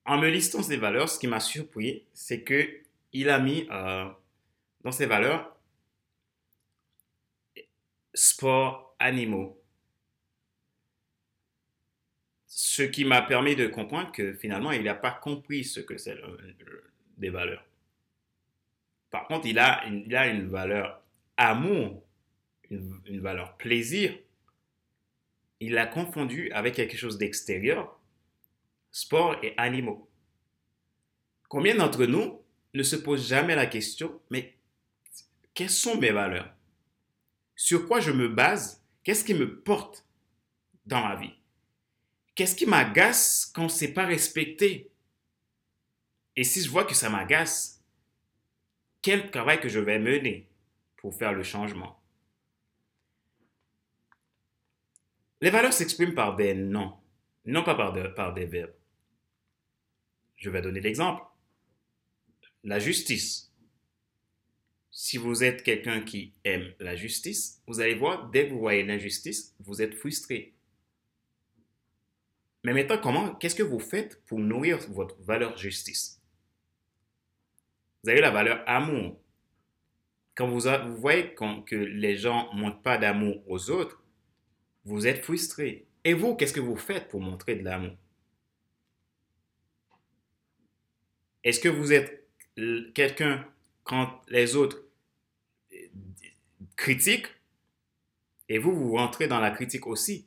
En 0.06 0.20
me 0.20 0.30
listant 0.30 0.62
ses 0.62 0.78
valeurs, 0.78 1.10
ce 1.10 1.20
qui 1.20 1.28
m'a 1.28 1.40
surpris, 1.40 2.06
c'est 2.14 2.44
que 2.44 2.82
il 3.12 3.30
a 3.30 3.40
mis 3.40 3.68
euh, 3.72 4.08
dans 4.84 4.92
ses 4.92 5.08
valeurs 5.08 5.58
sport 8.14 8.96
animaux. 9.00 9.62
Ce 12.58 12.84
qui 12.84 13.04
m'a 13.04 13.22
permis 13.22 13.58
de 13.58 13.68
comprendre 13.68 14.14
que 14.14 14.34
finalement, 14.34 14.72
il 14.72 14.82
n'a 14.82 14.96
pas 14.96 15.12
compris 15.12 15.66
ce 15.66 15.82
que 15.82 15.98
c'est 15.98 16.18
des 17.18 17.30
valeurs. 17.30 17.66
Par 19.12 19.28
contre, 19.28 19.46
il 19.46 19.60
a 19.60 19.86
une, 19.88 20.06
il 20.06 20.16
a 20.16 20.28
une 20.28 20.48
valeur 20.48 21.04
amour, 21.36 22.02
une, 22.70 23.02
une 23.08 23.20
valeur 23.20 23.58
plaisir. 23.58 24.18
Il 25.60 25.74
l'a 25.74 25.86
confondu 25.86 26.50
avec 26.54 26.76
quelque 26.76 26.96
chose 26.96 27.18
d'extérieur, 27.18 28.00
sport 28.90 29.36
et 29.44 29.54
animaux. 29.58 30.10
Combien 31.50 31.76
d'entre 31.76 32.06
nous 32.06 32.42
ne 32.74 32.84
se 32.84 32.96
posent 32.96 33.28
jamais 33.28 33.56
la 33.56 33.66
question, 33.66 34.22
mais 34.30 34.56
quelles 35.54 35.70
sont 35.70 36.00
mes 36.00 36.12
valeurs? 36.12 36.54
Sur 37.58 37.86
quoi 37.86 38.00
je 38.00 38.12
me 38.12 38.30
base, 38.30 38.82
qu'est-ce 39.04 39.26
qui 39.26 39.34
me 39.34 39.60
porte 39.60 40.08
dans 40.86 41.02
ma 41.02 41.18
vie? 41.18 41.34
Qu'est-ce 42.36 42.56
qui 42.56 42.66
m'agace 42.66 43.50
quand 43.56 43.70
c'est 43.70 43.94
pas 43.94 44.06
respecté? 44.06 44.92
Et 46.36 46.44
si 46.44 46.62
je 46.62 46.70
vois 46.70 46.84
que 46.84 46.94
ça 46.94 47.10
m'agace, 47.10 47.82
quel 49.02 49.32
travail 49.32 49.62
que 49.62 49.70
je 49.70 49.80
vais 49.80 50.00
mener 50.00 50.50
pour 50.98 51.16
faire 51.16 51.32
le 51.32 51.44
changement? 51.44 52.02
Les 55.40 55.50
valeurs 55.50 55.74
s'expriment 55.74 56.16
par 56.16 56.36
des 56.36 56.54
noms, 56.54 56.98
non 57.46 57.64
pas 57.64 57.76
par, 57.76 57.94
par 58.16 58.34
des 58.34 58.46
verbes. 58.46 58.76
Je 60.36 60.50
vais 60.50 60.62
donner 60.62 60.82
l'exemple. 60.82 61.24
La 62.64 62.80
justice. 62.80 63.54
Si 64.92 65.18
vous 65.18 65.44
êtes 65.44 65.64
quelqu'un 65.64 66.02
qui 66.02 66.34
aime 66.44 66.74
la 66.80 66.96
justice, 66.96 67.62
vous 67.68 67.80
allez 67.80 67.96
voir, 67.96 68.30
dès 68.32 68.48
que 68.48 68.54
vous 68.54 68.60
voyez 68.60 68.84
l'injustice, 68.84 69.56
vous 69.60 69.82
êtes 69.82 69.94
frustré. 69.94 70.55
Mais 72.66 72.74
maintenant, 72.74 72.98
comment, 72.98 73.36
qu'est-ce 73.36 73.54
que 73.54 73.62
vous 73.62 73.80
faites 73.80 74.26
pour 74.26 74.40
nourrir 74.40 74.80
votre 74.90 75.22
valeur 75.22 75.56
justice? 75.56 76.20
Vous 78.04 78.10
avez 78.10 78.22
la 78.22 78.32
valeur 78.32 78.64
amour. 78.66 79.22
Quand 80.34 80.48
vous, 80.48 80.62
voyez 80.98 81.36
que 81.36 81.76
les 81.76 82.18
gens 82.18 82.52
ne 82.56 82.62
montrent 82.62 82.82
pas 82.82 82.98
d'amour 82.98 83.44
aux 83.48 83.70
autres, 83.70 84.04
vous 84.84 85.06
êtes 85.06 85.24
frustré. 85.24 85.86
Et 86.04 86.16
vous, 86.16 86.34
qu'est-ce 86.34 86.54
que 86.54 86.60
vous 86.60 86.76
faites 86.76 87.08
pour 87.08 87.22
montrer 87.22 87.54
de 87.56 87.64
l'amour? 87.64 87.96
Est-ce 91.44 91.60
que 91.60 91.70
vous 91.70 91.94
êtes 91.94 92.28
quelqu'un 92.96 93.48
quand 93.84 94.24
les 94.28 94.56
autres 94.56 94.82
critique 96.76 97.28
et 98.50 98.58
vous, 98.58 98.76
vous 98.76 98.96
rentrez 98.96 99.28
dans 99.28 99.40
la 99.40 99.52
critique 99.52 99.86
aussi 99.86 100.26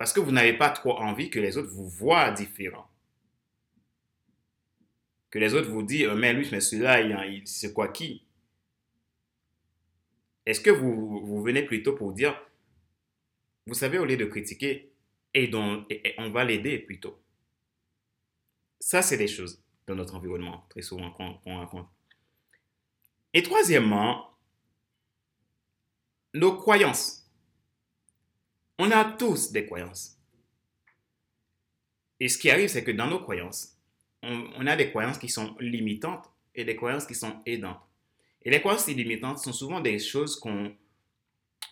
parce 0.00 0.14
que 0.14 0.20
vous 0.20 0.32
n'avez 0.32 0.54
pas 0.54 0.70
trop 0.70 0.96
envie 0.96 1.28
que 1.28 1.38
les 1.38 1.58
autres 1.58 1.68
vous 1.68 1.86
voient 1.86 2.30
différent. 2.30 2.88
Que 5.28 5.38
les 5.38 5.52
autres 5.52 5.68
vous 5.68 5.82
disent, 5.82 6.08
mais 6.16 6.32
lui, 6.32 6.48
mais 6.50 6.62
celui-là, 6.62 7.26
il, 7.26 7.46
c'est 7.46 7.74
quoi 7.74 7.88
qui? 7.88 8.24
Est-ce 10.46 10.62
que 10.62 10.70
vous, 10.70 11.20
vous 11.26 11.42
venez 11.42 11.62
plutôt 11.62 11.92
pour 11.92 12.14
dire, 12.14 12.34
vous 13.66 13.74
savez, 13.74 13.98
au 13.98 14.06
lieu 14.06 14.16
de 14.16 14.24
critiquer, 14.24 14.90
et, 15.34 15.48
donc, 15.48 15.86
on 16.16 16.30
va 16.30 16.44
l'aider 16.44 16.78
plutôt. 16.78 17.20
Ça, 18.78 19.02
c'est 19.02 19.18
des 19.18 19.28
choses 19.28 19.62
dans 19.86 19.96
notre 19.96 20.14
environnement, 20.14 20.64
très 20.70 20.80
souvent, 20.80 21.10
qu'on 21.10 21.34
rencontre. 21.44 21.90
Et 23.34 23.42
troisièmement, 23.42 24.30
nos 26.32 26.56
croyances. 26.56 27.19
On 28.82 28.90
a 28.92 29.04
tous 29.04 29.52
des 29.52 29.66
croyances. 29.66 30.18
Et 32.18 32.30
ce 32.30 32.38
qui 32.38 32.50
arrive, 32.50 32.70
c'est 32.70 32.82
que 32.82 32.90
dans 32.90 33.08
nos 33.08 33.20
croyances, 33.20 33.76
on, 34.22 34.66
a 34.66 34.74
des 34.74 34.88
croyances 34.88 35.18
qui 35.18 35.28
sont 35.28 35.54
limitantes 35.60 36.24
et 36.54 36.64
des 36.64 36.76
croyances 36.76 37.04
qui 37.04 37.14
sont 37.14 37.42
aidantes. 37.44 37.82
Et 38.42 38.48
les 38.50 38.60
croyances 38.60 38.86
limitantes 38.86 39.38
sont 39.38 39.52
souvent 39.52 39.80
des 39.80 39.98
choses 39.98 40.40
qu'on 40.40 40.72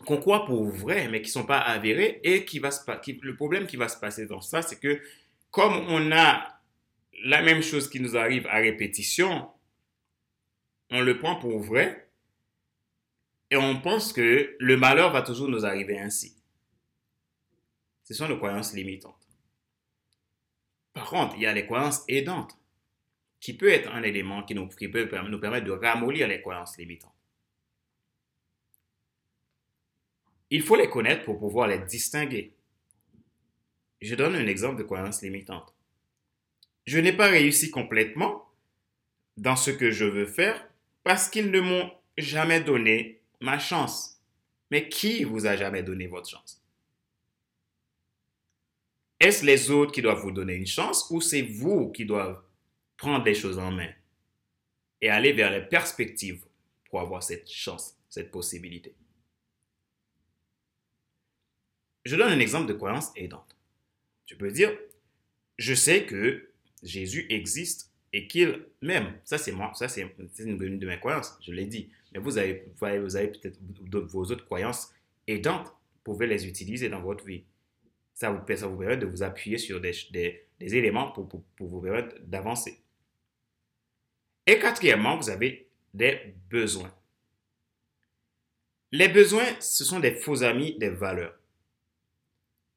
croit 0.05 0.45
pour 0.45 0.67
vrai, 0.67 1.09
mais 1.09 1.23
qui 1.23 1.29
ne 1.29 1.33
sont 1.33 1.47
pas 1.47 1.61
avérées. 1.61 2.21
Et 2.25 2.45
qui 2.45 2.59
va 2.59 2.69
le 3.23 3.35
problème 3.37 3.67
qui 3.67 3.79
va 3.79 3.89
se 3.89 3.99
passer 3.99 4.27
dans 4.27 4.43
ça, 4.43 4.61
c'est 4.61 4.79
que 4.79 5.01
comme 5.51 5.87
on 5.89 6.13
a 6.13 6.61
la 7.25 7.41
même 7.41 7.63
chose 7.63 7.89
qui 7.89 8.01
nous 8.01 8.19
arrive 8.19 8.47
à 8.49 8.57
répétition, 8.57 9.49
on 10.91 11.01
le 11.01 11.17
prend 11.17 11.37
pour 11.37 11.59
vrai 11.59 12.11
et 13.51 13.57
on 13.57 13.81
pense 13.81 14.13
que 14.13 14.55
le 14.59 14.77
malheur 14.77 15.11
va 15.11 15.23
toujours 15.23 15.49
nous 15.49 15.65
arriver 15.65 15.99
ainsi. 15.99 16.35
Ce 18.09 18.15
sont 18.15 18.27
les 18.27 18.39
croyances 18.39 18.73
limitantes. 18.73 19.29
Par 20.95 21.11
contre, 21.11 21.37
il 21.37 21.43
y 21.43 21.47
a 21.47 21.53
les 21.53 21.67
croyances 21.67 22.05
aidantes, 22.09 22.57
qui 23.39 23.53
peut 23.53 23.69
être 23.69 23.93
un 23.93 24.03
élément 24.03 24.43
qui, 24.45 24.55
nous, 24.55 24.67
qui 24.69 24.89
peut 24.89 25.07
nous 25.29 25.39
permettre 25.39 25.67
de 25.67 25.73
ramollir 25.73 26.27
les 26.27 26.41
croyances 26.41 26.79
limitantes. 26.79 27.13
Il 30.49 30.63
faut 30.63 30.77
les 30.77 30.89
connaître 30.89 31.27
pour 31.27 31.39
pouvoir 31.39 31.69
les 31.69 31.81
distinguer. 31.81 32.55
Je 34.01 34.15
donne 34.15 34.37
un 34.37 34.47
exemple 34.47 34.79
de 34.79 34.85
croyance 34.85 35.21
limitante. 35.21 35.75
Je 36.87 36.99
n'ai 36.99 37.13
pas 37.13 37.29
réussi 37.29 37.71
complètement 37.71 38.49
dans 39.37 39.57
ce 39.57 39.71
que 39.71 39.91
je 39.91 40.07
veux 40.07 40.25
faire 40.25 40.67
parce 41.05 41.29
qu'ils 41.29 41.51
ne 41.51 41.61
m'ont 41.61 41.93
jamais 42.17 42.63
donné 42.63 43.21
ma 43.41 43.59
chance. 43.59 44.23
Mais 44.71 44.89
qui 44.89 45.25
vous 45.25 45.45
a 45.45 45.57
jamais 45.57 45.83
donné 45.83 46.07
votre 46.07 46.31
chance? 46.31 46.63
Est-ce 49.21 49.45
les 49.45 49.71
autres 49.71 49.93
qui 49.93 50.03
doivent 50.03 50.23
vous 50.23 50.31
donner 50.31 50.55
une 50.55 50.67
chance 50.67 51.09
ou 51.11 51.21
c'est 51.21 51.43
vous 51.43 51.91
qui 51.91 52.05
doivent 52.05 52.43
prendre 52.97 53.25
les 53.25 53.35
choses 53.35 53.59
en 53.59 53.73
main 53.73 53.91
et 55.01 55.09
aller 55.09 55.33
vers 55.33 55.51
les 55.51 55.63
perspectives 55.63 56.45
pour 56.89 57.01
avoir 57.01 57.23
cette 57.23 57.51
chance, 57.51 57.97
cette 58.09 58.31
possibilité? 58.31 58.95
Je 62.05 62.17
donne 62.17 62.33
un 62.33 62.41
exemple 62.41 62.69
de 62.69 62.75
croyance 62.75 63.11
aidante. 63.17 63.57
Tu 64.25 64.37
peux 64.37 64.51
dire, 64.51 64.77
je 65.59 65.75
sais 65.75 66.07
que 66.07 66.51
Jésus 66.83 67.27
existe 67.29 67.93
et 68.13 68.27
qu'il 68.29 68.65
m'aime. 68.81 69.19
Ça, 69.25 69.37
c'est 69.37 69.53
moi. 69.53 69.73
Ça, 69.75 69.89
c'est 69.89 70.07
une 70.39 70.57
de 70.57 70.87
mes 70.87 70.99
croyances. 70.99 71.37
Je 71.43 71.53
l'ai 71.53 71.67
dit. 71.67 71.91
Mais 72.13 72.21
vous 72.21 72.39
avez, 72.39 72.65
vous 72.79 73.17
avez 73.17 73.29
peut-être 73.29 73.59
vos 74.07 74.25
autres 74.25 74.45
croyances 74.45 74.93
aidantes. 75.27 75.67
Vous 75.67 76.13
pouvez 76.13 76.27
les 76.27 76.47
utiliser 76.47 76.89
dans 76.89 77.03
votre 77.03 77.25
vie. 77.25 77.45
Ça 78.19 78.33
vous, 78.33 78.41
permet 78.41 78.97
de 78.97 79.07
vous 79.07 79.23
appuyer 79.23 79.59
sur 79.59 79.81
des, 79.81 79.95
éléments 80.61 81.13
pour, 81.13 81.29
vous 81.61 81.81
permettre 81.81 82.17
d'avancer. 82.23 82.83
Et 84.45 84.59
quatrièmement, 84.59 85.17
vous 85.17 85.31
avez 85.31 85.69
des 85.95 86.35
besoins. 86.51 86.93
Les 88.91 89.07
besoins, 89.07 89.47
ce 89.61 89.85
sont 89.85 90.01
des 90.01 90.17
faux 90.17 90.43
amis 90.43 90.77
des 90.79 90.89
valeurs. 90.89 91.39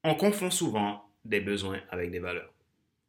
On 0.04 0.14
confond 0.14 0.48
souvent 0.48 1.10
des 1.24 1.40
besoins 1.40 1.80
avec 1.90 2.12
des 2.12 2.20
valeurs. 2.20 2.54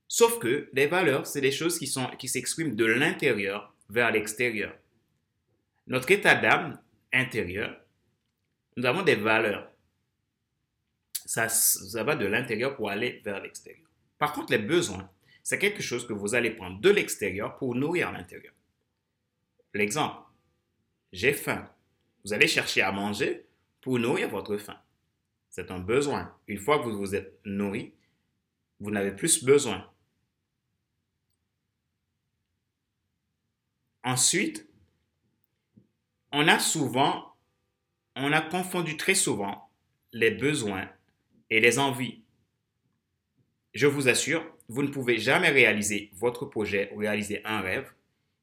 Sauf 0.07 0.39
que 0.39 0.71
les 0.73 0.87
valeurs, 0.87 1.27
c'est 1.27 1.39
des 1.39 1.51
choses 1.51 1.77
qui 1.77 2.27
s'expriment 2.27 2.75
de 2.75 2.85
l'intérieur 2.85 3.75
vers 3.91 4.11
l'extérieur. 4.11 4.75
Notre 5.85 6.09
état 6.09 6.33
d'âme 6.33 6.81
intérieur, 7.11 7.79
nous 8.75 8.87
avons 8.87 9.03
des 9.03 9.17
valeurs. 9.17 9.71
Ça, 11.25 11.49
ça 11.49 12.03
va 12.03 12.15
de 12.15 12.25
l'intérieur 12.25 12.75
pour 12.75 12.89
aller 12.89 13.21
vers 13.23 13.41
l'extérieur. 13.41 13.87
Par 14.17 14.33
contre, 14.33 14.51
les 14.51 14.59
besoins, 14.59 15.09
c'est 15.41 15.59
quelque 15.59 15.81
chose 15.81 16.07
que 16.07 16.13
vous 16.13 16.35
allez 16.35 16.51
prendre 16.51 16.79
de 16.79 16.89
l'extérieur 16.89 17.57
pour 17.57 17.75
nourrir 17.75 18.11
l'intérieur. 18.11 18.53
L'exemple, 19.73 20.21
j'ai 21.11 21.33
faim. 21.33 21.69
Vous 22.23 22.33
allez 22.33 22.47
chercher 22.47 22.81
à 22.81 22.91
manger 22.91 23.45
pour 23.81 23.99
nourrir 23.99 24.29
votre 24.29 24.57
faim. 24.57 24.79
C'est 25.49 25.71
un 25.71 25.79
besoin. 25.79 26.35
Une 26.47 26.57
fois 26.57 26.79
que 26.79 26.85
vous 26.85 26.97
vous 26.97 27.15
êtes 27.15 27.39
nourri, 27.45 27.93
vous 28.79 28.91
n'avez 28.91 29.11
plus 29.11 29.43
besoin. 29.43 29.89
Ensuite, 34.03 34.67
on 36.31 36.47
a 36.47 36.59
souvent, 36.59 37.35
on 38.15 38.31
a 38.33 38.41
confondu 38.41 38.97
très 38.97 39.15
souvent 39.15 39.69
les 40.11 40.31
besoins 40.31 40.89
et 41.49 41.59
les 41.59 41.79
envies. 41.79 42.21
Je 43.73 43.87
vous 43.87 44.07
assure, 44.07 44.45
vous 44.69 44.83
ne 44.83 44.89
pouvez 44.89 45.17
jamais 45.17 45.49
réaliser 45.49 46.11
votre 46.13 46.45
projet 46.45 46.91
ou 46.93 46.97
réaliser 46.97 47.41
un 47.45 47.61
rêve 47.61 47.91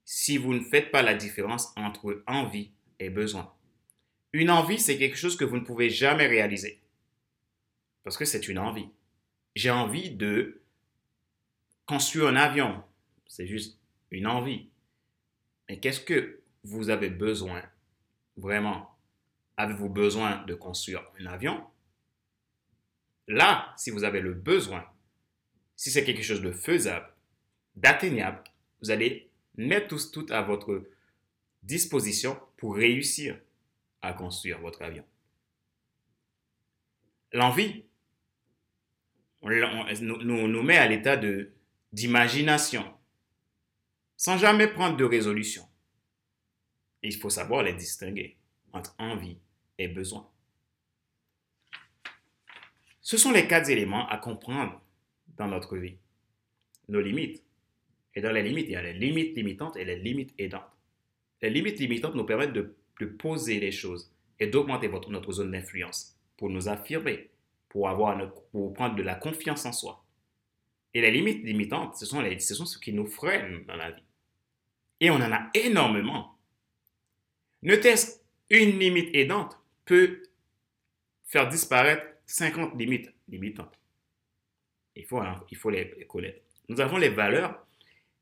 si 0.05 0.37
vous 0.37 0.53
ne 0.53 0.63
faites 0.63 0.91
pas 0.91 1.01
la 1.01 1.13
différence 1.13 1.73
entre 1.77 2.23
envie 2.27 2.71
et 2.99 3.09
besoin. 3.09 3.53
Une 4.33 4.49
envie, 4.49 4.79
c'est 4.79 4.97
quelque 4.97 5.17
chose 5.17 5.37
que 5.37 5.45
vous 5.45 5.57
ne 5.57 5.65
pouvez 5.65 5.89
jamais 5.89 6.27
réaliser. 6.27 6.81
Parce 8.03 8.17
que 8.17 8.25
c'est 8.25 8.47
une 8.47 8.59
envie. 8.59 8.89
J'ai 9.55 9.71
envie 9.71 10.11
de 10.11 10.61
construire 11.85 12.27
un 12.27 12.35
avion. 12.35 12.83
C'est 13.27 13.47
juste 13.47 13.79
une 14.09 14.27
envie. 14.27 14.69
Mais 15.67 15.79
qu'est-ce 15.79 16.01
que 16.01 16.41
vous 16.63 16.89
avez 16.89 17.09
besoin 17.09 17.61
vraiment? 18.37 18.97
Avez-vous 19.57 19.89
besoin 19.89 20.43
de 20.45 20.53
construire 20.53 21.03
un 21.19 21.25
avion? 21.27 21.63
Là, 23.31 23.73
si 23.77 23.91
vous 23.91 24.03
avez 24.03 24.19
le 24.19 24.33
besoin, 24.33 24.85
si 25.77 25.89
c'est 25.89 26.03
quelque 26.03 26.21
chose 26.21 26.41
de 26.41 26.51
faisable, 26.51 27.07
d'atteignable, 27.77 28.43
vous 28.81 28.91
allez 28.91 29.29
mettre 29.55 29.87
tout, 29.87 30.11
tout 30.11 30.33
à 30.33 30.41
votre 30.41 30.83
disposition 31.63 32.37
pour 32.57 32.75
réussir 32.75 33.39
à 34.01 34.11
construire 34.11 34.59
votre 34.59 34.81
avion. 34.81 35.05
L'envie, 37.31 37.85
nous, 39.43 40.47
nous 40.47 40.63
met 40.63 40.77
à 40.77 40.89
l'état 40.89 41.17
d'imagination, 41.93 42.83
sans 44.17 44.37
jamais 44.37 44.67
prendre 44.67 44.97
de 44.97 45.05
résolution. 45.05 45.65
Il 47.01 47.15
faut 47.15 47.29
savoir 47.29 47.63
les 47.63 47.73
distinguer 47.73 48.35
entre 48.73 48.93
envie 48.99 49.37
et 49.77 49.87
besoin. 49.87 50.29
Ce 53.01 53.17
sont 53.17 53.31
les 53.31 53.47
quatre 53.47 53.69
éléments 53.69 54.07
à 54.09 54.17
comprendre 54.17 54.79
dans 55.37 55.47
notre 55.47 55.77
vie. 55.77 55.97
Nos 56.87 57.01
limites. 57.01 57.43
Et 58.13 58.21
dans 58.21 58.31
les 58.31 58.43
limites, 58.43 58.67
il 58.67 58.73
y 58.73 58.75
a 58.75 58.81
les 58.81 58.93
limites 58.93 59.35
limitantes 59.35 59.75
et 59.77 59.85
les 59.85 59.97
limites 59.97 60.33
aidantes. 60.37 60.63
Les 61.41 61.49
limites 61.49 61.79
limitantes 61.79 62.15
nous 62.15 62.25
permettent 62.25 62.53
de, 62.53 62.75
poser 63.17 63.59
les 63.59 63.71
choses 63.71 64.13
et 64.39 64.45
d'augmenter 64.45 64.87
notre 65.09 65.31
zone 65.31 65.49
d'influence 65.51 66.15
pour 66.37 66.51
nous 66.51 66.69
affirmer, 66.69 67.31
pour, 67.67 67.89
avoir, 67.89 68.31
pour 68.51 68.73
prendre 68.73 68.95
de 68.95 69.01
la 69.01 69.15
confiance 69.15 69.65
en 69.65 69.71
soi. 69.71 70.05
Et 70.93 71.01
les 71.01 71.09
limites 71.09 71.43
limitantes, 71.43 71.95
ce 71.95 72.05
sont, 72.05 72.21
les, 72.21 72.37
ce 72.37 72.77
qui 72.77 72.93
nous 72.93 73.07
freine 73.07 73.65
dans 73.65 73.75
la 73.75 73.89
vie. 73.89 74.03
Et 74.99 75.09
on 75.09 75.15
en 75.15 75.31
a 75.31 75.49
énormément. 75.55 76.37
Ne 77.63 77.75
ce 77.81 78.19
une 78.51 78.77
limite 78.77 79.15
aidante 79.15 79.57
peut 79.85 80.21
faire 81.25 81.47
disparaître 81.47 82.05
50 82.31 82.75
limites 82.77 83.13
limitantes. 83.27 83.77
Il 84.95 85.05
faut, 85.05 85.19
hein, 85.19 85.43
il 85.49 85.57
faut 85.57 85.69
les 85.69 86.05
connaître. 86.07 86.41
Nous 86.69 86.81
avons 86.81 86.97
les 86.97 87.09
valeurs. 87.09 87.65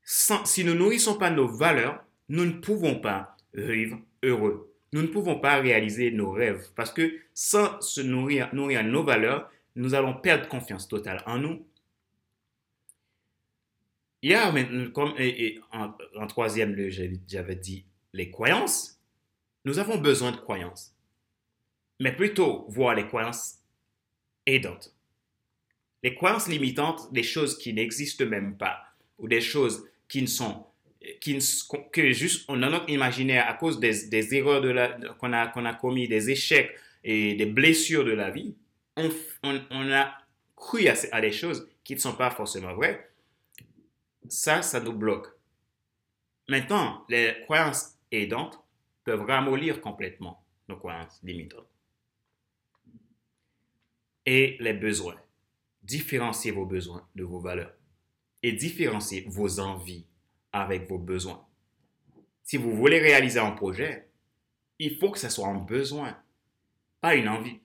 si 0.03 0.63
nous 0.63 0.75
nourrissons 0.75 1.17
pas 1.17 1.29
nos 1.29 1.47
valeurs, 1.47 2.03
nous 2.29 2.45
ne 2.45 2.53
pouvons 2.53 2.99
pas 2.99 3.35
vivre 3.53 3.99
heureux 4.23 4.69
nous 4.91 5.01
ne 5.01 5.07
pouvons 5.07 5.39
pas 5.39 5.59
réaliser 5.59 6.11
nos 6.11 6.31
rêves 6.31 6.69
parce 6.75 6.91
que 6.91 7.19
sans 7.33 7.79
se 7.81 8.01
nourrir, 8.01 8.53
nourrir 8.53 8.83
nos 8.83 9.03
valeurs, 9.03 9.49
nous 9.75 9.93
allons 9.93 10.15
perdre 10.15 10.47
confiance 10.47 10.87
totale 10.87 11.23
en 11.25 11.37
nous. 11.37 11.65
Il 14.21 14.31
y 14.31 14.33
a, 14.33 14.51
comme 14.93 15.13
en, 15.71 16.27
troisième 16.27 16.73
lieu, 16.73 16.89
j'avais 16.89 17.55
dit 17.55 17.85
les 18.13 18.31
croyances. 18.31 18.99
Nous 19.63 19.79
avons 19.79 19.97
besoin 19.97 20.31
de 20.31 20.37
croyances, 20.37 20.95
mais 21.99 22.15
plutôt 22.15 22.65
voir 22.69 22.95
les 22.95 23.05
croyances 23.05 23.58
aidantes. 24.53 24.93
Les 26.03 26.15
croyances 26.15 26.47
limitantes, 26.47 27.11
des 27.11 27.23
choses 27.23 27.57
qui 27.57 27.73
n'existent 27.73 28.25
même 28.25 28.57
pas, 28.57 28.81
ou 29.17 29.27
des 29.27 29.41
choses 29.41 29.85
qui 30.07 30.21
ne 30.21 30.27
sont 30.27 30.65
que 31.91 32.11
juste 32.11 32.45
on 32.49 32.61
a 32.61 32.69
notre 32.69 32.89
imaginaire 32.89 33.47
à 33.47 33.53
cause 33.53 33.79
des, 33.79 34.35
erreurs 34.35 34.61
de 34.61 34.73
qu'on, 35.13 35.33
a, 35.33 35.47
qu'on 35.47 35.65
a 35.65 35.73
commis, 35.73 36.07
des 36.07 36.29
échecs 36.29 36.75
et 37.03 37.35
des 37.35 37.45
blessures 37.45 38.03
de 38.03 38.11
la 38.11 38.29
vie, 38.29 38.55
on, 38.97 39.09
on, 39.43 39.91
a 39.91 40.13
cru 40.55 40.87
à, 40.87 40.95
à, 41.13 41.21
des 41.21 41.31
choses 41.31 41.67
qui 41.83 41.95
ne 41.95 41.99
sont 41.99 42.15
pas 42.15 42.31
forcément 42.31 42.73
vraies. 42.73 43.09
Ça, 44.27 44.61
ça 44.61 44.81
nous 44.81 44.91
bloque. 44.91 45.27
Maintenant, 46.49 47.05
les 47.07 47.37
croyances 47.43 47.95
aidantes 48.11 48.59
peuvent 49.05 49.25
ramollir 49.25 49.79
complètement 49.79 50.43
nos 50.67 50.75
croyances 50.75 51.19
limitantes. 51.23 51.67
Et 54.31 54.57
les 54.59 54.73
besoins. 54.73 55.19
Différencier 55.81 56.51
vos 56.51 56.67
besoins 56.67 57.03
de 57.15 57.23
vos 57.23 57.39
valeurs 57.39 57.73
et 58.43 58.51
différencier 58.51 59.25
vos 59.27 59.59
envies 59.59 60.05
avec 60.51 60.87
vos 60.87 60.99
besoins. 60.99 61.43
Si 62.43 62.55
vous 62.55 62.75
voulez 62.75 62.99
réaliser 62.99 63.39
un 63.39 63.49
projet, 63.49 64.07
il 64.77 64.99
faut 64.99 65.09
que 65.09 65.17
ce 65.17 65.29
soit 65.29 65.47
un 65.47 65.57
besoin, 65.57 66.15
pas 67.01 67.15
une 67.15 67.27
envie. 67.27 67.59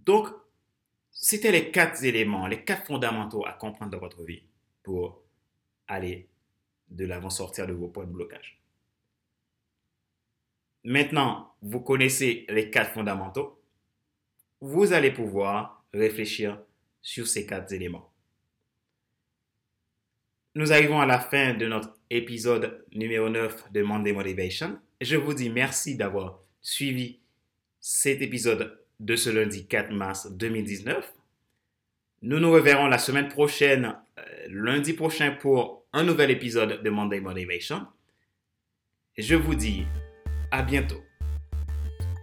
Donc, 0.00 0.28
c'était 1.10 1.52
les 1.52 1.70
quatre 1.70 2.04
éléments, 2.04 2.46
les 2.46 2.66
quatre 2.66 2.86
fondamentaux 2.86 3.46
à 3.46 3.54
comprendre 3.54 3.92
dans 3.92 3.98
votre 3.98 4.24
vie 4.24 4.42
pour 4.82 5.22
aller 5.88 6.28
de 6.90 7.06
l'avant, 7.06 7.30
sortir 7.30 7.66
de 7.66 7.72
vos 7.72 7.88
points 7.88 8.04
de 8.04 8.12
blocage. 8.12 8.60
Maintenant, 10.86 11.52
vous 11.62 11.80
connaissez 11.80 12.46
les 12.48 12.70
quatre 12.70 12.92
fondamentaux. 12.92 13.60
vous 14.60 14.92
allez 14.92 15.10
pouvoir 15.10 15.84
réfléchir 15.92 16.60
sur 17.02 17.26
ces 17.26 17.44
quatre 17.44 17.72
éléments. 17.72 18.12
Nous 20.54 20.72
arrivons 20.72 21.00
à 21.00 21.06
la 21.06 21.18
fin 21.18 21.54
de 21.54 21.66
notre 21.66 21.98
épisode 22.08 22.84
numéro 22.92 23.28
9 23.28 23.72
de 23.72 23.82
Monday 23.82 24.12
Motivation. 24.12 24.78
Je 25.00 25.16
vous 25.16 25.34
dis 25.34 25.50
merci 25.50 25.96
d'avoir 25.96 26.38
suivi 26.62 27.18
cet 27.80 28.22
épisode 28.22 28.78
de 29.00 29.16
ce 29.16 29.28
lundi 29.30 29.66
4 29.66 29.92
mars 29.92 30.30
2019. 30.30 31.12
Nous 32.22 32.38
nous 32.38 32.52
reverrons 32.52 32.86
la 32.86 32.98
semaine 32.98 33.28
prochaine, 33.28 33.96
euh, 34.18 34.22
lundi 34.50 34.92
prochain, 34.92 35.32
pour 35.32 35.84
un 35.92 36.04
nouvel 36.04 36.30
épisode 36.30 36.80
de 36.80 36.90
Monday 36.90 37.20
Motivation. 37.20 37.86
Je 39.18 39.34
vous 39.34 39.56
dis 39.56 39.84
à 40.50 40.62
bientôt. 40.62 41.04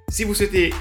Si 0.09 0.23
vous 0.23 0.33
souhaitez 0.33 0.73